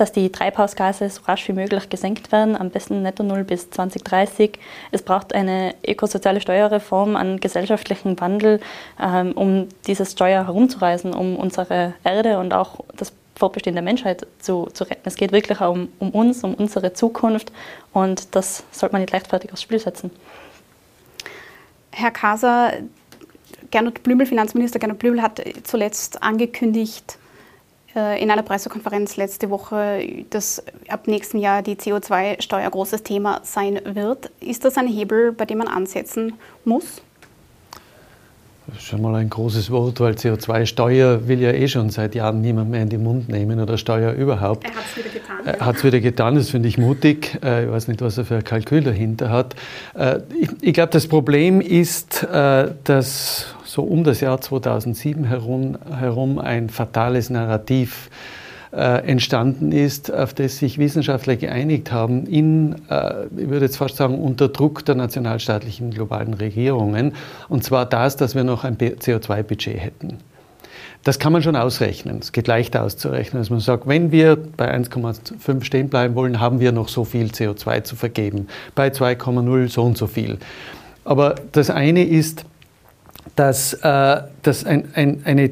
Dass 0.00 0.12
die 0.12 0.30
Treibhausgase 0.30 1.08
so 1.10 1.22
rasch 1.22 1.48
wie 1.48 1.52
möglich 1.52 1.88
gesenkt 1.88 2.30
werden, 2.32 2.56
am 2.56 2.70
besten 2.70 3.02
netto 3.02 3.22
null 3.22 3.44
bis 3.44 3.70
2030. 3.70 4.58
Es 4.90 5.02
braucht 5.02 5.34
eine 5.34 5.74
ökosoziale 5.86 6.40
Steuerreform, 6.40 7.16
einen 7.16 7.40
gesellschaftlichen 7.40 8.20
Wandel, 8.20 8.60
ähm, 9.00 9.32
um 9.32 9.68
dieses 9.86 10.12
Steuer 10.12 10.46
herumzureisen, 10.46 11.14
um 11.14 11.36
unsere 11.36 11.94
Erde 12.04 12.38
und 12.38 12.54
auch 12.54 12.84
das 12.96 13.12
Fortbestehen 13.34 13.74
der 13.74 13.82
Menschheit 13.82 14.26
zu, 14.40 14.68
zu 14.72 14.84
retten. 14.84 15.02
Es 15.04 15.16
geht 15.16 15.32
wirklich 15.32 15.60
um, 15.60 15.88
um 15.98 16.10
uns, 16.10 16.42
um 16.42 16.54
unsere 16.54 16.92
Zukunft 16.92 17.52
und 17.92 18.34
das 18.34 18.64
sollte 18.72 18.92
man 18.92 19.02
nicht 19.02 19.12
leichtfertig 19.12 19.52
aufs 19.52 19.62
Spiel 19.62 19.78
setzen. 19.78 20.10
Herr 21.90 22.10
Kaser, 22.10 22.72
Gernot 23.70 24.02
Blümel, 24.02 24.26
Finanzminister 24.26 24.78
Gernot 24.78 24.98
Blümel 24.98 25.22
hat 25.22 25.42
zuletzt 25.64 26.22
angekündigt, 26.22 27.18
in 27.98 28.30
einer 28.30 28.42
Pressekonferenz 28.42 29.16
letzte 29.16 29.50
Woche, 29.50 30.24
dass 30.30 30.62
ab 30.88 31.06
nächsten 31.06 31.38
Jahr 31.38 31.62
die 31.62 31.76
CO2-Steuer 31.76 32.70
großes 32.70 33.02
Thema 33.02 33.40
sein 33.44 33.80
wird. 33.84 34.30
Ist 34.40 34.64
das 34.64 34.76
ein 34.76 34.86
Hebel, 34.86 35.32
bei 35.32 35.44
dem 35.44 35.58
man 35.58 35.68
ansetzen 35.68 36.34
muss? 36.64 37.02
Das 38.68 38.76
ist 38.76 38.84
schon 38.84 39.00
mal 39.00 39.14
ein 39.14 39.30
großes 39.30 39.70
Wort, 39.70 39.98
weil 40.00 40.12
CO2-Steuer 40.12 41.26
will 41.26 41.40
ja 41.40 41.52
eh 41.52 41.68
schon 41.68 41.88
seit 41.88 42.14
Jahren 42.14 42.42
niemand 42.42 42.70
mehr 42.70 42.82
in 42.82 42.90
den 42.90 43.02
Mund 43.02 43.30
nehmen 43.30 43.60
oder 43.60 43.78
Steuer 43.78 44.12
überhaupt. 44.12 44.64
Er 44.64 44.74
hat 44.74 44.84
es 44.84 44.96
wieder 44.98 45.08
getan. 45.08 45.46
Er 45.46 45.64
hat 45.64 45.76
es 45.76 45.84
wieder 45.84 46.00
getan, 46.00 46.34
das 46.34 46.50
finde 46.50 46.68
ich 46.68 46.76
mutig. 46.76 47.38
Äh, 47.42 47.64
ich 47.64 47.70
weiß 47.70 47.88
nicht, 47.88 48.02
was 48.02 48.18
er 48.18 48.26
für 48.26 48.36
ein 48.36 48.44
Kalkül 48.44 48.82
dahinter 48.82 49.30
hat. 49.30 49.54
Äh, 49.94 50.20
ich 50.60 50.74
glaube, 50.74 50.92
das 50.92 51.06
Problem 51.06 51.62
ist, 51.62 52.24
äh, 52.24 52.72
dass 52.84 53.46
so 53.68 53.82
um 53.82 54.02
das 54.02 54.20
Jahr 54.20 54.40
2007 54.40 55.24
herum, 55.24 55.76
herum 55.90 56.38
ein 56.38 56.70
fatales 56.70 57.28
Narrativ 57.28 58.08
äh, 58.72 59.06
entstanden 59.06 59.72
ist, 59.72 60.12
auf 60.12 60.32
das 60.32 60.58
sich 60.58 60.78
Wissenschaftler 60.78 61.36
geeinigt 61.36 61.92
haben, 61.92 62.26
in, 62.26 62.76
äh, 62.88 63.26
ich 63.36 63.48
würde 63.48 63.66
jetzt 63.66 63.76
fast 63.76 63.96
sagen, 63.96 64.18
unter 64.18 64.48
Druck 64.48 64.84
der 64.86 64.94
nationalstaatlichen 64.94 65.90
globalen 65.90 66.34
Regierungen. 66.34 67.14
Und 67.48 67.62
zwar 67.62 67.84
das, 67.84 68.16
dass 68.16 68.34
wir 68.34 68.44
noch 68.44 68.64
ein 68.64 68.78
CO2-Budget 68.78 69.78
hätten. 69.78 70.18
Das 71.04 71.18
kann 71.18 71.32
man 71.32 71.42
schon 71.42 71.54
ausrechnen. 71.54 72.18
Es 72.20 72.32
geht 72.32 72.48
leicht 72.48 72.76
auszurechnen, 72.76 73.40
dass 73.40 73.50
man 73.50 73.60
sagt, 73.60 73.86
wenn 73.86 74.10
wir 74.12 74.36
bei 74.36 74.74
1,5 74.74 75.62
stehen 75.62 75.88
bleiben 75.88 76.14
wollen, 76.14 76.40
haben 76.40 76.58
wir 76.58 76.72
noch 76.72 76.88
so 76.88 77.04
viel 77.04 77.26
CO2 77.26 77.84
zu 77.84 77.96
vergeben. 77.96 78.48
Bei 78.74 78.88
2,0 78.88 79.68
so 79.68 79.82
und 79.84 79.96
so 79.96 80.06
viel. 80.06 80.38
Aber 81.04 81.36
das 81.52 81.70
eine 81.70 82.04
ist, 82.04 82.44
dass, 83.38 83.72
äh, 83.74 84.22
dass 84.42 84.64
ein, 84.64 84.88
ein, 84.94 85.22
eine 85.24 85.50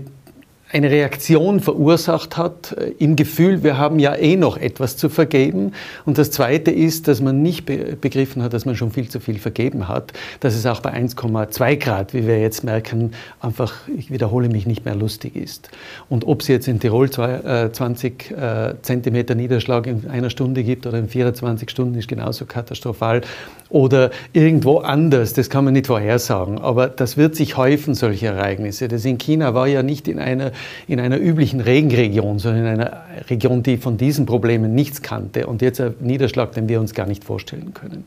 eine 0.73 0.91
Reaktion 0.91 1.61
verursacht 1.61 2.37
hat 2.37 2.73
äh, 2.73 2.93
im 2.99 3.15
Gefühl, 3.15 3.63
wir 3.63 3.79
haben 3.79 3.99
ja 4.01 4.15
eh 4.17 4.37
noch 4.37 4.57
etwas 4.57 4.97
zu 4.97 5.09
vergeben. 5.09 5.73
Und 6.05 6.19
das 6.19 6.33
Zweite 6.33 6.73
ist, 6.73 7.07
dass 7.07 7.21
man 7.21 7.41
nicht 7.41 7.67
begriffen 7.67 8.43
hat, 8.43 8.53
dass 8.53 8.67
man 8.67 8.75
schon 8.75 8.91
viel 8.91 9.09
zu 9.09 9.21
viel 9.21 9.39
vergeben 9.39 9.87
hat, 9.87 10.13
dass 10.41 10.55
es 10.55 10.67
auch 10.67 10.81
bei 10.81 10.93
1,2 10.93 11.77
Grad, 11.77 12.15
wie 12.15 12.27
wir 12.27 12.41
jetzt 12.41 12.65
merken, 12.65 13.13
einfach, 13.41 13.75
ich 13.97 14.11
wiederhole 14.11 14.49
mich, 14.49 14.67
nicht 14.67 14.85
mehr 14.85 14.97
lustig 14.97 15.37
ist. 15.37 15.71
Und 16.09 16.27
ob 16.27 16.41
es 16.41 16.49
jetzt 16.49 16.67
in 16.67 16.81
Tirol 16.81 17.11
20 17.11 18.31
äh, 18.33 18.75
Zentimeter 18.83 19.37
Niederschlag 19.37 19.87
in 19.87 20.09
einer 20.09 20.31
Stunde 20.31 20.65
gibt 20.65 20.87
oder 20.87 20.99
in 20.99 21.09
24 21.09 21.71
Stunden, 21.71 21.97
ist 21.97 22.09
genauso 22.09 22.45
katastrophal 22.45 23.21
oder 23.69 24.11
irgendwo 24.33 24.79
anders, 24.79 25.33
das 25.33 25.51
kann 25.51 25.65
man 25.65 25.75
nicht 25.75 25.87
vorhersagen. 25.89 26.59
Aber 26.59 26.89
das 26.89 27.17
wird 27.17 27.35
sich 27.35 27.57
häufen, 27.57 27.95
solche 27.95 28.27
Ereignisse. 28.27 28.89
Das 28.89 29.05
in 29.05 29.19
China 29.19 29.55
war 29.55 29.67
ja 29.67 29.83
nicht 29.83 30.09
in 30.09 30.19
einer, 30.19 30.53
in 30.87 31.01
einer 31.01 31.19
üblichen 31.19 31.61
Regenregion, 31.61 32.39
sondern 32.39 32.67
in 32.67 32.81
einer 32.81 33.03
Region, 33.29 33.63
die 33.63 33.77
von 33.77 33.97
diesen 33.97 34.27
Problemen 34.27 34.75
nichts 34.75 35.03
kannte. 35.03 35.47
Und 35.47 35.63
jetzt 35.63 35.81
ein 35.81 35.95
Niederschlag, 36.01 36.53
den 36.53 36.69
wir 36.69 36.81
uns 36.81 36.95
gar 36.95 37.07
nicht 37.07 37.25
vorstellen 37.25 37.75
können. 37.75 38.05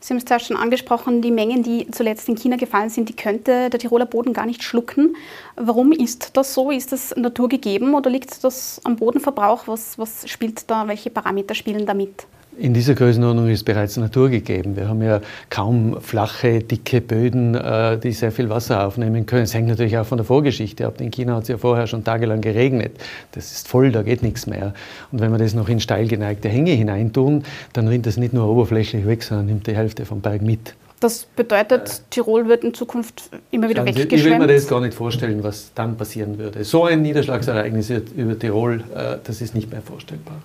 Sie 0.00 0.14
haben 0.14 0.22
es 0.22 0.30
ja 0.30 0.38
schon 0.38 0.56
angesprochen, 0.56 1.22
die 1.22 1.32
Mengen, 1.32 1.64
die 1.64 1.90
zuletzt 1.90 2.28
in 2.28 2.36
China 2.36 2.56
gefallen 2.56 2.88
sind, 2.88 3.08
die 3.08 3.16
könnte 3.16 3.68
der 3.68 3.80
Tiroler 3.80 4.06
Boden 4.06 4.32
gar 4.32 4.46
nicht 4.46 4.62
schlucken. 4.62 5.16
Warum 5.56 5.90
ist 5.90 6.36
das 6.36 6.54
so? 6.54 6.70
Ist 6.70 6.92
das 6.92 7.16
naturgegeben 7.16 7.94
oder 7.94 8.08
liegt 8.08 8.44
das 8.44 8.80
am 8.84 8.94
Bodenverbrauch? 8.94 9.66
Was, 9.66 9.98
was 9.98 10.28
spielt 10.28 10.70
da, 10.70 10.86
welche 10.86 11.10
Parameter 11.10 11.56
spielen 11.56 11.84
da 11.84 11.94
mit? 11.94 12.26
In 12.58 12.74
dieser 12.74 12.96
Größenordnung 12.96 13.48
ist 13.50 13.62
bereits 13.64 13.96
Natur 13.98 14.30
gegeben. 14.30 14.74
Wir 14.74 14.88
haben 14.88 15.00
ja 15.00 15.20
kaum 15.48 16.00
flache, 16.00 16.58
dicke 16.58 17.00
Böden, 17.00 17.54
äh, 17.54 17.98
die 17.98 18.10
sehr 18.10 18.32
viel 18.32 18.48
Wasser 18.48 18.84
aufnehmen 18.84 19.26
können. 19.26 19.44
Es 19.44 19.54
hängt 19.54 19.68
natürlich 19.68 19.96
auch 19.96 20.06
von 20.06 20.18
der 20.18 20.24
Vorgeschichte 20.24 20.84
ab. 20.84 21.00
In 21.00 21.12
China 21.12 21.36
hat 21.36 21.44
es 21.44 21.48
ja 21.48 21.56
vorher 21.56 21.86
schon 21.86 22.02
tagelang 22.02 22.40
geregnet. 22.40 22.96
Das 23.30 23.52
ist 23.52 23.68
voll, 23.68 23.92
da 23.92 24.02
geht 24.02 24.24
nichts 24.24 24.48
mehr. 24.48 24.74
Und 25.12 25.20
wenn 25.20 25.30
wir 25.30 25.38
das 25.38 25.54
noch 25.54 25.68
in 25.68 25.78
steil 25.78 26.08
geneigte 26.08 26.48
Hänge 26.48 26.72
hineintun, 26.72 27.44
dann 27.74 27.86
rinnt 27.86 28.06
das 28.06 28.16
nicht 28.16 28.32
nur 28.32 28.48
oberflächlich 28.48 29.06
weg, 29.06 29.22
sondern 29.22 29.46
nimmt 29.46 29.68
die 29.68 29.76
Hälfte 29.76 30.04
vom 30.04 30.20
Berg 30.20 30.42
mit. 30.42 30.74
Das 30.98 31.26
bedeutet, 31.36 32.02
Tirol 32.10 32.48
wird 32.48 32.64
in 32.64 32.74
Zukunft 32.74 33.30
immer 33.52 33.68
wieder 33.68 33.86
weggeschwemmt? 33.86 34.12
Ich 34.14 34.24
will 34.24 34.36
mir 34.36 34.48
das 34.48 34.66
gar 34.66 34.80
nicht 34.80 34.94
vorstellen, 34.94 35.44
was 35.44 35.70
dann 35.76 35.96
passieren 35.96 36.38
würde. 36.38 36.64
So 36.64 36.86
ein 36.86 37.02
Niederschlagsereignis 37.02 37.90
über 38.16 38.36
Tirol, 38.36 38.82
äh, 38.96 39.18
das 39.22 39.40
ist 39.40 39.54
nicht 39.54 39.70
mehr 39.70 39.80
vorstellbar. 39.80 40.42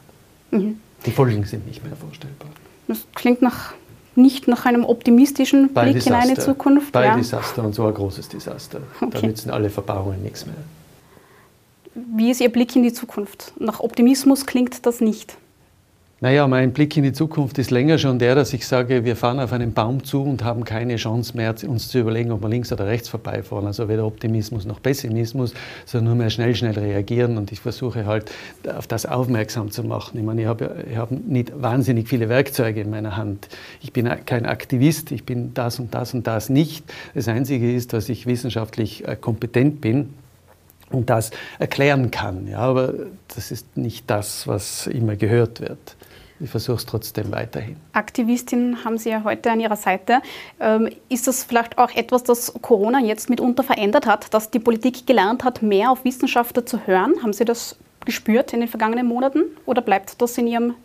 Mhm. 0.52 0.76
Die 1.06 1.12
Folgen 1.12 1.44
sind 1.46 1.68
nicht 1.68 1.84
mehr 1.84 1.96
vorstellbar. 1.96 2.50
Das 2.88 3.06
klingt 3.16 3.42
nach, 3.42 3.74
nicht 4.16 4.48
nach 4.48 4.66
einem 4.66 4.86
optimistischen 4.86 5.74
Bei 5.74 5.84
Blick 5.84 5.96
Desaster. 5.96 6.24
in 6.24 6.30
eine 6.30 6.40
Zukunft. 6.40 6.92
Bei 6.92 7.06
ja. 7.06 7.16
Desaster 7.16 7.64
und 7.64 7.74
so 7.74 7.86
ein 7.86 7.94
großes 7.94 8.30
Desaster. 8.30 8.82
Okay. 9.02 9.10
Da 9.12 9.28
nützen 9.28 9.52
alle 9.52 9.70
Verbauungen 9.70 10.22
nichts 10.22 10.46
mehr. 10.46 10.56
Wie 11.96 12.32
ist 12.32 12.42
Ihr 12.42 12.52
Blick 12.52 12.76
in 12.76 12.84
die 12.84 12.94
Zukunft? 12.94 13.54
Nach 13.60 13.80
Optimismus 13.80 14.46
klingt 14.46 14.86
das 14.86 15.00
nicht. 15.00 15.38
Naja, 16.24 16.48
mein 16.48 16.72
Blick 16.72 16.96
in 16.96 17.04
die 17.04 17.12
Zukunft 17.12 17.58
ist 17.58 17.70
länger 17.70 17.98
schon 17.98 18.18
der, 18.18 18.34
dass 18.34 18.54
ich 18.54 18.66
sage, 18.66 19.04
wir 19.04 19.18
fahren 19.18 19.42
auf 19.42 19.52
einen 19.52 19.74
Baum 19.74 20.06
zu 20.06 20.24
und 20.24 20.42
haben 20.42 20.64
keine 20.64 20.96
Chance 20.96 21.36
mehr, 21.36 21.54
uns 21.68 21.90
zu 21.90 22.00
überlegen, 22.00 22.32
ob 22.32 22.42
wir 22.42 22.48
links 22.48 22.72
oder 22.72 22.88
rechts 22.88 23.10
vorbeifahren. 23.10 23.68
Also 23.68 23.90
weder 23.90 24.06
Optimismus 24.06 24.64
noch 24.64 24.82
Pessimismus, 24.82 25.54
sondern 25.86 26.06
nur 26.06 26.16
mehr 26.16 26.30
schnell, 26.30 26.56
schnell 26.56 26.80
reagieren. 26.80 27.38
Und 27.38 27.52
ich 27.52 27.60
versuche 27.60 28.06
halt 28.06 28.32
auf 28.74 28.88
das 28.88 29.06
aufmerksam 29.06 29.70
zu 29.70 29.84
machen. 29.84 30.18
Ich 30.18 30.24
meine, 30.24 30.44
ich 30.44 30.48
habe, 30.48 30.86
ich 30.90 30.96
habe 30.96 31.14
nicht 31.14 31.62
wahnsinnig 31.62 32.08
viele 32.08 32.30
Werkzeuge 32.30 32.80
in 32.80 32.90
meiner 32.90 33.18
Hand. 33.18 33.50
Ich 33.82 33.92
bin 33.92 34.10
kein 34.26 34.46
Aktivist, 34.46 35.12
ich 35.12 35.26
bin 35.26 35.54
das 35.54 35.78
und 35.78 35.94
das 35.94 36.14
und 36.14 36.26
das 36.26 36.48
nicht. 36.48 36.86
Das 37.14 37.28
Einzige 37.28 37.76
ist, 37.76 37.92
dass 37.92 38.08
ich 38.08 38.28
wissenschaftlich 38.28 39.06
äh, 39.06 39.18
kompetent 39.18 39.82
bin 39.82 40.14
und 40.90 41.10
das 41.10 41.32
erklären 41.60 42.12
kann. 42.12 42.48
Ja, 42.48 42.60
aber 42.60 42.94
das 43.36 43.52
ist 43.52 43.76
nicht 43.76 44.10
das, 44.10 44.48
was 44.48 44.88
immer 44.88 45.18
gehört 45.18 45.60
wird 45.60 45.98
ich 46.44 46.50
versuche 46.50 46.76
es 46.76 46.86
trotzdem 46.86 47.32
weiterhin. 47.32 47.78
Aktivistin 47.94 48.84
haben 48.84 48.98
Sie 48.98 49.10
ja 49.10 49.24
heute 49.24 49.50
an 49.50 49.60
Ihrer 49.60 49.78
Seite. 49.78 50.22
Ähm, 50.60 50.90
ist 51.10 51.26
das 51.28 51.44
vielleicht 51.44 51.78
auch 51.78 51.92
etwas, 51.92 52.24
das 52.24 52.54
Corona 52.62 53.00
jetzt 53.00 53.30
mitunter 53.30 53.64
verändert 53.64 54.06
hat, 54.06 54.34
dass 54.34 54.52
die 54.52 54.60
Politik 54.60 55.08
gelernt 55.08 55.44
hat, 55.44 55.62
mehr 55.62 55.90
auf 55.90 56.04
Wissenschaftler 56.04 56.66
zu 56.66 56.86
hören? 56.86 57.16
Haben 57.24 57.34
Sie 57.34 57.46
das 57.46 57.78
gespürt 58.06 58.52
in 58.54 58.60
den 58.60 58.70
vergangenen 58.70 59.08
Monaten 59.08 59.44
oder 59.66 59.82
bleibt 59.82 60.22
das 60.22 60.38
in 60.38 60.48
Ihrem 60.48 60.76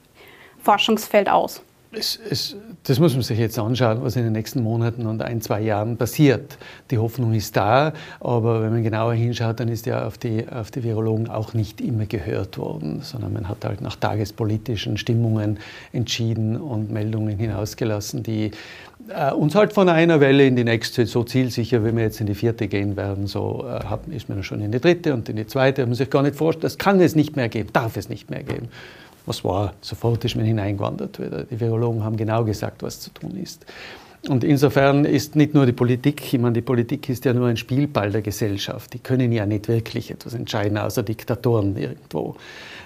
Forschungsfeld 0.63 1.29
aus? 1.29 1.61
Es, 1.91 2.19
es, 2.29 2.55
das 2.83 2.99
muss 2.99 3.15
man 3.15 3.23
sich 3.23 3.39
jetzt 3.39 3.59
anschauen, 3.59 4.03
was 4.03 4.15
in 4.17 4.25
den 4.25 4.35
nächsten 4.35 4.63
Monaten 4.63 5.07
und 5.07 5.23
ein, 5.23 5.41
zwei 5.41 5.63
Jahren 5.63 5.97
passiert. 5.97 6.59
Die 6.91 6.99
Hoffnung 6.99 7.33
ist 7.33 7.57
da, 7.57 7.95
aber 8.21 8.63
wenn 8.63 8.73
man 8.73 8.83
genauer 8.83 9.15
hinschaut, 9.15 9.59
dann 9.59 9.69
ist 9.69 9.87
ja 9.87 10.07
auf 10.07 10.19
die, 10.19 10.47
auf 10.47 10.71
die 10.71 10.85
Virologen 10.85 11.31
auch 11.31 11.55
nicht 11.55 11.81
immer 11.81 12.05
gehört 12.05 12.59
worden, 12.59 13.01
sondern 13.03 13.33
man 13.33 13.49
hat 13.49 13.65
halt 13.65 13.81
nach 13.81 13.97
tagespolitischen 13.97 14.99
Stimmungen 14.99 15.59
entschieden 15.93 16.59
und 16.59 16.91
Meldungen 16.91 17.39
hinausgelassen, 17.39 18.23
die 18.23 18.51
äh, 19.09 19.33
uns 19.33 19.55
halt 19.55 19.73
von 19.73 19.89
einer 19.89 20.21
Welle 20.21 20.47
in 20.47 20.57
die 20.57 20.65
nächste, 20.65 21.07
so 21.07 21.25
zielsicher, 21.25 21.87
wie 21.87 21.97
wir 21.97 22.03
jetzt 22.03 22.21
in 22.21 22.27
die 22.27 22.35
vierte 22.35 22.69
gehen 22.69 22.99
werden, 22.99 23.27
so 23.27 23.65
äh, 23.67 24.15
ist 24.15 24.29
man 24.29 24.43
schon 24.43 24.61
in 24.61 24.73
die 24.73 24.81
dritte 24.81 25.15
und 25.15 25.31
in 25.31 25.37
die 25.37 25.47
zweite, 25.47 25.81
hat 25.83 25.89
man 25.89 25.97
sich 25.97 26.11
gar 26.11 26.23
nicht 26.23 26.37
vorstellen, 26.37 26.63
das 26.63 26.77
kann 26.77 27.01
es 27.01 27.17
nicht 27.17 27.35
mehr 27.35 27.49
geben, 27.49 27.71
darf 27.73 27.97
es 27.97 28.11
nicht 28.11 28.29
mehr 28.29 28.43
geben 28.43 28.69
was 29.29 29.45
war, 29.45 29.75
sofort 29.81 30.25
ist 30.25 30.37
man 30.37 30.45
hineingewandert 30.45 31.21
wieder. 31.21 31.45
Die 31.45 31.61
Virologen 31.61 32.03
haben 32.03 32.17
genau 32.17 32.45
gesagt, 32.45 32.83
was 32.83 33.01
zu 33.01 33.11
tun 33.11 33.37
ist. 33.37 33.65
Und 34.27 34.43
insofern 34.43 35.05
ist 35.05 35.37
nicht 35.37 35.55
nur 35.55 35.65
die 35.65 35.73
Politik, 35.73 36.35
ich 36.35 36.41
meine, 36.41 36.55
die 36.55 36.61
Politik 36.61 37.09
ist 37.09 37.25
ja 37.25 37.33
nur 37.33 37.47
ein 37.47 37.57
Spielball 37.57 38.11
der 38.11 38.23
Gesellschaft. 38.23 38.93
Die 38.93 38.99
können 38.99 39.31
ja 39.31 39.47
nicht 39.47 39.69
wirklich 39.69 40.11
etwas 40.11 40.35
entscheiden, 40.35 40.77
außer 40.77 41.05
Diktatoren 41.05 41.77
irgendwo. 41.77 42.35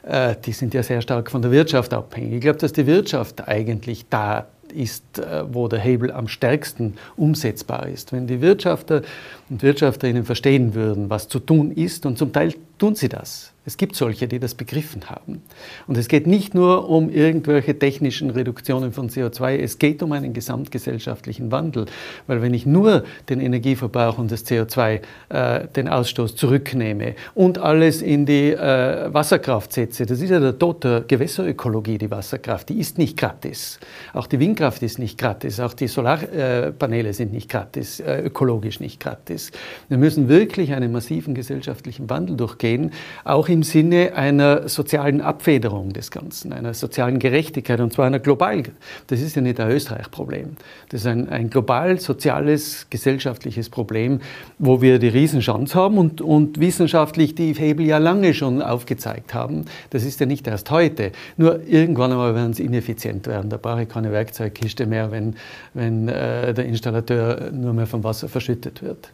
Äh, 0.02 0.36
die 0.44 0.52
sind 0.52 0.74
ja 0.74 0.82
sehr 0.82 1.00
stark 1.00 1.30
von 1.30 1.40
der 1.40 1.50
Wirtschaft 1.50 1.94
abhängig. 1.94 2.34
Ich 2.34 2.40
glaube, 2.42 2.58
dass 2.58 2.72
die 2.72 2.86
Wirtschaft 2.86 3.48
eigentlich 3.48 4.04
da 4.10 4.46
ist, 4.74 5.18
äh, 5.18 5.44
wo 5.52 5.68
der 5.68 5.80
Hebel 5.80 6.10
am 6.12 6.28
stärksten 6.28 6.94
umsetzbar 7.16 7.88
ist. 7.88 8.12
Wenn 8.12 8.26
die 8.26 8.40
Wirtschafter 8.40 9.02
und 9.48 9.62
Wirtschafterinnen 9.62 10.24
verstehen 10.24 10.74
würden, 10.74 11.08
was 11.08 11.28
zu 11.28 11.38
tun 11.38 11.72
ist, 11.72 12.04
und 12.04 12.18
zum 12.18 12.32
Teil 12.32 12.54
tun 12.78 12.94
sie 12.94 13.08
das, 13.08 13.52
es 13.64 13.76
gibt 13.76 13.94
solche, 13.94 14.26
die 14.26 14.40
das 14.40 14.54
begriffen 14.54 15.08
haben. 15.08 15.42
Und 15.86 15.96
es 15.96 16.08
geht 16.08 16.26
nicht 16.26 16.52
nur 16.54 16.88
um 16.88 17.10
irgendwelche 17.10 17.78
technischen 17.78 18.30
Reduktionen 18.30 18.92
von 18.92 19.08
CO2, 19.08 19.58
es 19.58 19.78
geht 19.78 20.02
um 20.02 20.10
einen 20.12 20.32
gesamtgesellschaftlichen 20.32 21.52
Wandel. 21.52 21.86
Weil 22.26 22.42
wenn 22.42 22.54
ich 22.54 22.66
nur 22.66 23.04
den 23.28 23.40
Energieverbrauch 23.40 24.18
und 24.18 24.32
das 24.32 24.44
CO2, 24.46 25.00
äh, 25.28 25.68
den 25.68 25.88
Ausstoß 25.88 26.34
zurücknehme 26.34 27.14
und 27.34 27.58
alles 27.58 28.02
in 28.02 28.26
die 28.26 28.50
äh, 28.50 29.14
Wasserkraft 29.14 29.72
setze, 29.72 30.06
das 30.06 30.20
ist 30.20 30.30
ja 30.30 30.40
der 30.40 30.58
Tod 30.58 30.82
der 30.82 31.02
Gewässerökologie, 31.02 31.98
die 31.98 32.10
Wasserkraft, 32.10 32.68
die 32.68 32.80
ist 32.80 32.98
nicht 32.98 33.16
gratis. 33.16 33.78
Auch 34.12 34.26
die 34.26 34.40
Windkraft 34.40 34.82
ist 34.82 34.98
nicht 34.98 35.18
gratis, 35.18 35.60
auch 35.60 35.74
die 35.74 35.86
Solarpaneele 35.86 37.10
äh, 37.10 37.12
sind 37.12 37.32
nicht 37.32 37.48
gratis, 37.48 38.00
äh, 38.00 38.22
ökologisch 38.22 38.80
nicht 38.80 38.98
gratis. 38.98 39.52
Wir 39.88 39.98
müssen 39.98 40.28
wirklich 40.28 40.72
einen 40.72 40.90
massiven 40.90 41.34
gesellschaftlichen 41.34 42.10
Wandel 42.10 42.36
durchgehen, 42.36 42.90
auch 43.24 43.51
im 43.52 43.62
Sinne 43.62 44.14
einer 44.14 44.68
sozialen 44.68 45.20
Abfederung 45.20 45.92
des 45.92 46.10
Ganzen, 46.10 46.52
einer 46.52 46.74
sozialen 46.74 47.18
Gerechtigkeit, 47.18 47.80
und 47.80 47.92
zwar 47.92 48.06
einer 48.06 48.18
globalen. 48.18 48.68
Das 49.06 49.20
ist 49.20 49.36
ja 49.36 49.42
nicht 49.42 49.60
ein 49.60 49.70
Österreich-Problem. 49.70 50.56
Das 50.88 51.02
ist 51.02 51.06
ein, 51.06 51.28
ein 51.28 51.50
global 51.50 52.00
soziales, 52.00 52.86
gesellschaftliches 52.90 53.68
Problem, 53.68 54.20
wo 54.58 54.80
wir 54.80 54.98
die 54.98 55.08
Riesenchance 55.08 55.74
haben 55.74 55.98
und, 55.98 56.20
und 56.20 56.58
wissenschaftlich 56.58 57.34
die 57.34 57.52
Hebel 57.52 57.86
ja 57.86 57.98
lange 57.98 58.34
schon 58.34 58.62
aufgezeigt 58.62 59.34
haben. 59.34 59.66
Das 59.90 60.04
ist 60.04 60.18
ja 60.20 60.26
nicht 60.26 60.46
erst 60.46 60.70
heute. 60.70 61.12
Nur 61.36 61.62
irgendwann 61.66 62.12
einmal 62.12 62.34
werden 62.34 62.54
sie 62.54 62.64
ineffizient 62.64 63.26
werden. 63.26 63.50
Da 63.50 63.58
brauche 63.58 63.82
ich 63.82 63.88
keine 63.88 64.12
Werkzeugkiste 64.12 64.86
mehr, 64.86 65.10
wenn, 65.10 65.36
wenn 65.74 66.08
äh, 66.08 66.54
der 66.54 66.64
Installateur 66.64 67.50
nur 67.52 67.72
mehr 67.72 67.86
vom 67.86 68.02
Wasser 68.02 68.28
verschüttet 68.28 68.82
wird. 68.82 69.12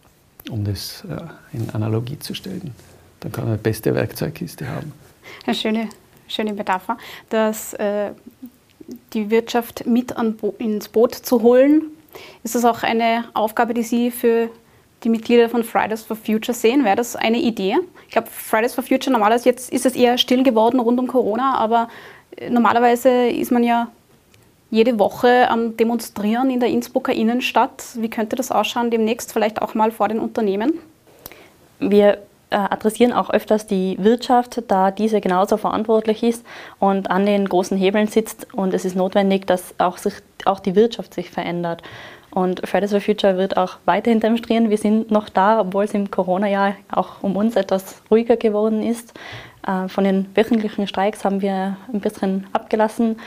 um 0.50 0.64
das 0.64 1.04
äh, 1.09 1.57
in 1.57 1.68
Analogie 1.71 2.18
zu 2.18 2.35
stellen. 2.35 2.73
Dann 3.21 3.33
kann 3.33 3.45
er 3.45 3.49
eine 3.49 3.59
beste 3.59 3.95
Werkzeugkiste 3.95 4.69
haben. 4.69 4.93
Eine 5.47 5.55
schöne, 5.55 5.89
schöne 6.29 6.53
Metapher, 6.53 6.97
dass 7.31 7.75
äh, 7.75 8.11
die 9.13 9.31
Wirtschaft 9.31 9.87
mit 9.87 10.15
Bo 10.41 10.55
ins 10.59 10.89
Boot 10.89 11.15
zu 11.15 11.43
holen. 11.43 11.83
Ist 12.43 12.55
das 12.55 12.65
auch 12.65 12.83
eine 12.83 13.25
Aufgabe, 13.35 13.75
die 13.75 13.83
Sie 13.83 14.11
für 14.11 14.51
die 15.05 15.09
Mitglieder 15.09 15.49
von 15.49 15.65
Fridays 15.65 16.03
for 16.03 16.17
Future 16.17 16.57
sehen? 16.57 16.85
Wäre 16.85 16.97
das 16.97 17.17
eine 17.17 17.39
Idee? 17.39 17.77
Ich 18.07 18.13
glaube, 18.13 18.29
Fridays 18.31 18.75
for 18.75 18.83
Future 18.85 19.13
normalerweise 19.13 19.49
jetzt 19.49 19.71
ist 19.73 19.87
es 19.87 19.95
eher 19.95 20.19
still 20.19 20.43
geworden 20.43 20.81
rund 20.81 20.99
um 20.99 21.07
Corona, 21.07 21.57
aber 21.57 21.89
äh, 22.37 22.51
normalerweise 22.51 23.29
ist 23.29 23.53
man 23.53 23.63
ja 23.63 23.89
jede 24.71 24.99
Woche 24.99 25.51
am 25.51 25.77
Demonstrieren 25.77 26.51
in 26.51 26.61
der 26.61 26.69
Innsbrucker 26.69 27.13
Innenstadt. 27.13 27.85
Wie 27.95 28.11
könnte 28.11 28.37
das 28.37 28.51
ausschauen 28.51 28.91
demnächst, 28.91 29.33
vielleicht 29.33 29.63
auch 29.63 29.75
mal 29.75 29.91
vor 29.91 30.09
den 30.09 30.19
Unternehmen? 30.19 30.75
Wir 31.81 32.19
adressieren 32.57 33.12
auch 33.12 33.31
öfters 33.31 33.67
die 33.67 33.97
Wirtschaft, 34.00 34.62
da 34.69 34.90
diese 34.90 35.21
genauso 35.21 35.57
verantwortlich 35.57 36.23
ist 36.23 36.45
und 36.78 37.11
an 37.11 37.26
den 37.26 37.49
großen 37.49 37.76
Hebeln 37.76 38.07
sitzt. 38.07 38.52
Und 38.55 38.75
es 38.75 38.85
ist 38.85 38.97
notwendig, 38.97 39.47
dass 39.47 39.75
auch, 39.78 39.99
sich, 39.99 40.14
auch 40.45 40.61
die 40.61 40.75
Wirtschaft 40.75 41.14
sich 41.14 41.31
verändert. 41.31 41.83
Und 42.31 42.67
Fridays 42.69 42.90
for 42.90 43.00
Future 43.00 43.37
wird 43.37 43.57
auch 43.57 43.78
weiterhin 43.85 44.21
demonstrieren. 44.21 44.71
Wir 44.71 44.78
sind 44.78 45.11
noch 45.11 45.28
da, 45.28 45.61
obwohl 45.61 45.85
es 45.85 45.95
im 45.95 46.11
Corona-Jahr 46.11 46.75
auch 46.90 47.23
um 47.23 47.37
uns 47.37 47.57
etwas 47.57 48.02
ruhiger 48.11 48.37
geworden 48.37 48.83
ist. 48.83 49.14
Äh, 49.67 49.88
von 49.88 50.05
den 50.05 50.28
wöchentlichen 50.35 50.87
Streiks 50.87 51.25
haben 51.25 51.40
wir 51.40 51.76
ein 51.93 52.00
bisschen 52.00 52.47
abgelassen, 52.52 53.19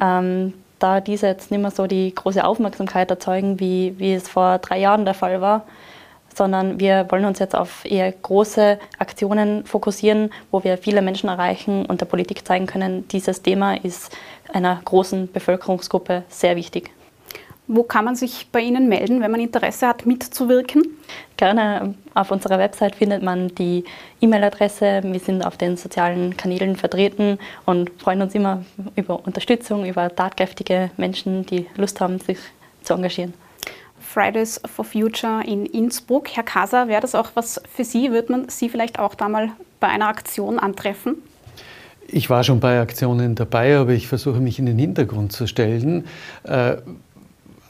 ähm, 0.00 0.54
da 0.78 1.00
diese 1.00 1.26
jetzt 1.26 1.50
nicht 1.50 1.60
mehr 1.60 1.72
so 1.72 1.86
die 1.86 2.14
große 2.14 2.44
Aufmerksamkeit 2.44 3.10
erzeugen, 3.10 3.58
wie, 3.58 3.94
wie 3.98 4.14
es 4.14 4.28
vor 4.28 4.58
drei 4.58 4.78
Jahren 4.78 5.04
der 5.04 5.14
Fall 5.14 5.40
war 5.40 5.64
sondern 6.38 6.80
wir 6.80 7.06
wollen 7.10 7.26
uns 7.26 7.40
jetzt 7.40 7.54
auf 7.54 7.84
eher 7.84 8.10
große 8.10 8.78
Aktionen 8.98 9.66
fokussieren, 9.66 10.30
wo 10.50 10.64
wir 10.64 10.78
viele 10.78 11.02
Menschen 11.02 11.28
erreichen 11.28 11.84
und 11.84 12.00
der 12.00 12.06
Politik 12.06 12.46
zeigen 12.46 12.66
können, 12.66 13.06
dieses 13.08 13.42
Thema 13.42 13.74
ist 13.74 14.16
einer 14.50 14.80
großen 14.84 15.30
Bevölkerungsgruppe 15.30 16.22
sehr 16.28 16.56
wichtig. 16.56 16.90
Wo 17.70 17.82
kann 17.82 18.06
man 18.06 18.16
sich 18.16 18.48
bei 18.50 18.60
Ihnen 18.60 18.88
melden, 18.88 19.20
wenn 19.20 19.30
man 19.30 19.40
Interesse 19.40 19.88
hat, 19.88 20.06
mitzuwirken? 20.06 20.82
Gerne. 21.36 21.94
Auf 22.14 22.30
unserer 22.30 22.58
Website 22.58 22.96
findet 22.96 23.22
man 23.22 23.48
die 23.56 23.84
E-Mail-Adresse. 24.22 25.02
Wir 25.04 25.20
sind 25.20 25.44
auf 25.44 25.58
den 25.58 25.76
sozialen 25.76 26.34
Kanälen 26.38 26.76
vertreten 26.76 27.38
und 27.66 27.90
freuen 27.98 28.22
uns 28.22 28.34
immer 28.34 28.64
über 28.96 29.22
Unterstützung, 29.26 29.84
über 29.84 30.08
tatkräftige 30.14 30.90
Menschen, 30.96 31.44
die 31.44 31.66
Lust 31.76 32.00
haben, 32.00 32.18
sich 32.20 32.38
zu 32.82 32.94
engagieren. 32.94 33.34
Fridays 34.08 34.60
for 34.64 34.84
Future 34.84 35.42
in 35.46 35.66
Innsbruck. 35.66 36.28
Herr 36.34 36.42
Kasa, 36.42 36.88
wäre 36.88 37.02
das 37.02 37.14
auch 37.14 37.30
was 37.34 37.60
für 37.72 37.84
Sie? 37.84 38.10
Wird 38.10 38.30
man 38.30 38.48
Sie 38.48 38.68
vielleicht 38.68 38.98
auch 38.98 39.14
da 39.14 39.28
mal 39.28 39.50
bei 39.80 39.88
einer 39.88 40.08
Aktion 40.08 40.58
antreffen? 40.58 41.16
Ich 42.06 42.30
war 42.30 42.42
schon 42.42 42.58
bei 42.58 42.80
Aktionen 42.80 43.34
dabei, 43.34 43.76
aber 43.76 43.92
ich 43.92 44.08
versuche 44.08 44.40
mich 44.40 44.58
in 44.58 44.66
den 44.66 44.78
Hintergrund 44.78 45.32
zu 45.32 45.46
stellen. 45.46 46.06
Äh, 46.44 46.76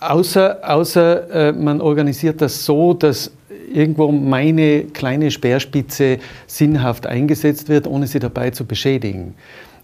Außer, 0.01 0.59
außer 0.63 1.49
äh, 1.49 1.53
man 1.53 1.81
organisiert 1.81 2.41
das 2.41 2.65
so, 2.65 2.95
dass 2.95 3.33
irgendwo 3.73 4.13
meine 4.13 4.85
kleine 4.85 5.31
Speerspitze 5.33 6.19
sinnhaft 6.47 7.05
eingesetzt 7.05 7.69
wird, 7.69 7.89
ohne 7.89 8.07
sie 8.07 8.21
dabei 8.21 8.51
zu 8.51 8.65
beschädigen 8.65 9.35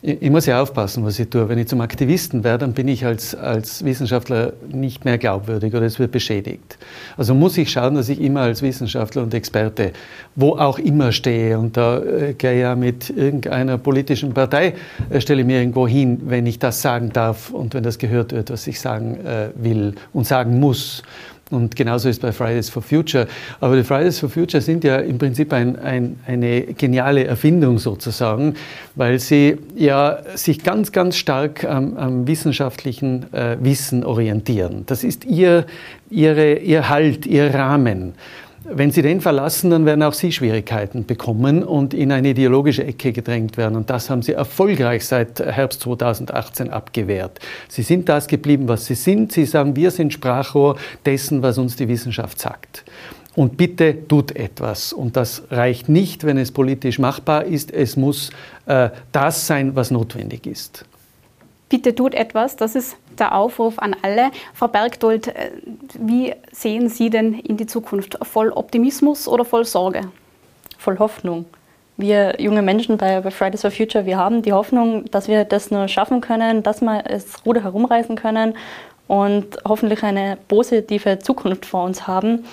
ich 0.07 0.29
muss 0.29 0.45
ja 0.45 0.61
aufpassen, 0.61 1.03
was 1.03 1.19
ich 1.19 1.31
tue. 1.31 1.49
Wenn 1.49 1.59
ich 1.59 1.69
zum 1.69 1.81
Aktivisten 1.81 2.45
werde, 2.45 2.59
dann 2.59 2.75
bin 2.75 2.89
ich 2.89 3.07
als, 3.07 3.35
als 3.35 3.87
Wissenschaftler 3.87 4.53
nicht 4.69 5.07
mehr 5.07 5.17
glaubwürdig 5.17 5.75
oder 5.75 5.87
es 5.87 5.99
wird 5.99 6.13
beschädigt. 6.13 6.77
Also 7.17 7.35
muss 7.35 7.57
ich 7.57 7.71
schauen, 7.71 7.95
dass 7.95 8.11
ich 8.11 8.21
immer 8.21 8.43
als 8.43 8.61
Wissenschaftler 8.61 9.23
und 9.23 9.33
Experte, 9.33 9.93
wo 10.37 10.59
auch 10.59 10.79
immer 10.79 11.11
stehe, 11.11 11.59
und 11.59 11.79
da 11.79 12.03
äh, 12.03 12.35
gehe 12.35 12.61
ja 12.61 12.77
mit 12.77 13.09
irgendeiner 13.09 13.79
politischen 13.79 14.35
Partei, 14.35 14.75
äh, 15.09 15.23
stelle 15.23 15.43
mir 15.43 15.61
irgendwo 15.61 15.89
hin, 15.89 16.21
wenn 16.27 16.45
ich 16.45 16.59
das 16.59 16.83
sagen 16.83 17.11
darf 17.11 17.51
und 17.51 17.73
wenn 17.73 17.83
das 17.83 17.99
gehört 17.99 18.33
wird, 18.33 18.51
was 18.51 18.67
ich 18.67 18.81
sagen 18.81 19.17
äh, 19.25 19.49
will 19.55 19.95
und 20.13 20.27
sagen 20.27 20.61
muss. 20.61 21.03
Und 21.55 21.77
genauso 21.77 22.09
ist 22.09 22.21
bei 22.21 22.33
Fridays 22.33 22.69
for 22.69 22.83
Future. 22.83 23.27
Aber 23.61 23.77
die 23.77 23.85
Fridays 23.85 24.19
for 24.19 24.29
Future 24.29 24.61
sind 24.61 24.85
ja 24.85 24.97
im 24.97 25.19
Prinzip 25.19 25.53
ein, 25.53 25.79
ein, 25.79 26.19
eine 26.27 26.63
geniale 26.63 27.25
Erfindung 27.25 27.79
sozusagen, 27.79 28.55
weil 28.97 29.19
sie 29.19 29.57
ja 29.77 30.19
sich 30.35 30.63
ganz, 30.65 30.93
ganz 30.93 31.17
stark 31.17 31.65
am, 31.65 31.97
am 31.97 32.27
wissenschaftlichen 32.27 33.33
äh, 33.33 33.57
Wissen 33.61 34.05
orientieren. 34.05 34.85
Das 34.87 35.05
ist 35.05 35.25
ihr, 35.25 35.67
ihre, 36.11 36.55
ihr 36.57 36.89
Halt, 36.89 37.27
ihr 37.27 37.55
Rahmen. 37.55 38.15
Wenn 38.67 38.91
Sie 38.91 39.03
den 39.03 39.21
verlassen, 39.21 39.71
dann 39.71 39.85
werden 39.85 40.03
auch 40.03 40.15
Sie 40.15 40.33
Schwierigkeiten 40.33 41.05
bekommen 41.05 41.63
und 41.63 41.93
in 41.93 42.11
eine 42.11 42.31
ideologische 42.31 42.83
Ecke 42.83 43.13
gedrängt 43.13 43.59
werden. 43.59 43.77
Und 43.77 43.91
das 43.91 44.09
haben 44.09 44.23
Sie 44.23 44.33
erfolgreich 44.33 45.05
seit 45.05 45.39
Herbst 45.39 45.83
2018 45.83 46.71
abgewehrt. 46.71 47.41
Sie 47.69 47.83
sind 47.83 48.09
das 48.09 48.27
geblieben, 48.27 48.67
was 48.67 48.87
Sie 48.87 48.95
sind. 48.95 49.33
Sie 49.33 49.45
sagen, 49.45 49.77
wir 49.77 49.91
sind 49.91 50.15
Sprachrohr 50.15 50.77
dessen, 51.05 51.43
was 51.43 51.59
uns 51.59 51.77
die 51.77 51.89
Wissenschaft 51.89 52.41
sagt. 52.41 52.85
Und 53.37 53.59
bitte 53.59 54.09
tut 54.09 54.35
etwas. 54.35 54.95
Und 54.95 55.17
das 55.17 55.43
reicht 55.51 55.91
nicht, 55.91 56.25
wenn 56.25 56.39
es 56.39 56.51
politisch 56.51 56.99
machbar 56.99 57.45
ist. 57.45 57.71
Es 57.71 57.99
muss 57.99 58.31
äh, 58.65 58.89
das 59.13 59.47
sein, 59.47 59.77
was 59.77 59.91
notwendig 59.91 60.47
ist. 60.47 60.87
Bitte 61.75 61.93
tut 61.93 62.15
etwas. 62.15 62.55
Das 62.55 62.77
ist 62.77 62.97
der 63.19 63.35
Aufruf 63.35 63.81
an 63.81 63.97
alle. 64.01 64.31
Frau 64.53 64.69
Bergdold, 64.69 65.27
äh, 65.27 65.51
wie 65.99 66.33
sehen 66.53 66.89
Sie 66.89 67.11
denn 67.11 67.35
in 67.35 67.57
die 67.57 67.67
Zukunft? 67.67 68.17
Voll 68.23 68.51
Optimismus 68.51 69.27
oder 69.27 69.45
voll 69.45 69.65
Sorge? 69.65 70.03
Voll 70.79 71.01
Hoffnung. 71.01 71.47
Wir 71.97 72.41
junge 72.41 72.63
Menschen 72.63 72.97
bei, 72.97 73.21
Fridays 73.29 73.63
for 73.63 73.73
Future, 73.73 74.07
wir 74.07 74.17
haben 74.17 74.43
die 74.43 74.53
Hoffnung, 74.53 75.07
dass 75.11 75.27
wir 75.27 75.45
das 75.45 75.73
nur 75.73 75.89
schaffen 75.89 76.21
können, 76.21 76.63
dass 76.63 76.81
wir 76.81 77.03
das 77.03 77.45
Ruder 77.45 77.65
herumreißen 77.65 78.15
können 78.15 78.55
und 79.09 79.57
hoffentlich 79.67 80.05
eine 80.05 80.39
positive 80.47 81.19
Zukunft 81.19 81.67
vor 81.67 81.83
uns 81.83 82.07
haben. 82.07 82.45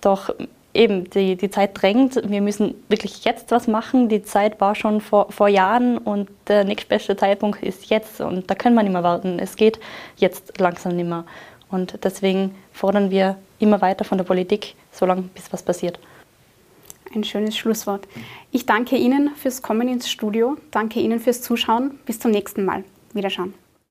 Doch 0.00 0.30
eben, 0.78 1.10
die, 1.10 1.36
die 1.36 1.50
Zeit 1.50 1.80
drängt. 1.80 2.20
Wir 2.30 2.40
müssen 2.40 2.74
wirklich 2.88 3.24
jetzt 3.24 3.50
was 3.50 3.66
machen. 3.66 4.08
Die 4.08 4.22
Zeit 4.22 4.60
war 4.60 4.74
schon 4.74 5.00
vor, 5.00 5.30
vor 5.30 5.48
Jahren 5.48 5.98
und 5.98 6.30
der 6.46 6.64
nächstbeste 6.64 7.16
Zeitpunkt 7.16 7.62
ist 7.62 7.90
jetzt. 7.90 8.20
Und 8.20 8.50
da 8.50 8.54
können 8.54 8.76
wir 8.76 8.82
nicht 8.82 8.92
mehr 8.92 9.02
warten. 9.02 9.38
Es 9.38 9.56
geht 9.56 9.78
jetzt 10.16 10.58
langsam 10.58 10.96
nicht 10.96 11.08
mehr. 11.08 11.24
Und 11.70 11.98
deswegen 12.04 12.54
fordern 12.72 13.10
wir 13.10 13.36
immer 13.58 13.80
weiter 13.80 14.04
von 14.04 14.16
der 14.16 14.24
Politik, 14.24 14.74
solange 14.92 15.22
bis 15.22 15.52
was 15.52 15.62
passiert. 15.62 15.98
Ein 17.14 17.24
schönes 17.24 17.56
Schlusswort. 17.56 18.06
Ich 18.52 18.64
danke 18.66 18.96
Ihnen 18.96 19.34
fürs 19.34 19.62
Kommen 19.62 19.88
ins 19.88 20.10
Studio. 20.10 20.56
Danke 20.70 21.00
Ihnen 21.00 21.20
fürs 21.20 21.42
Zuschauen. 21.42 21.98
Bis 22.06 22.20
zum 22.20 22.30
nächsten 22.30 22.64
Mal. 22.64 22.84
Wiederschauen. 23.12 23.54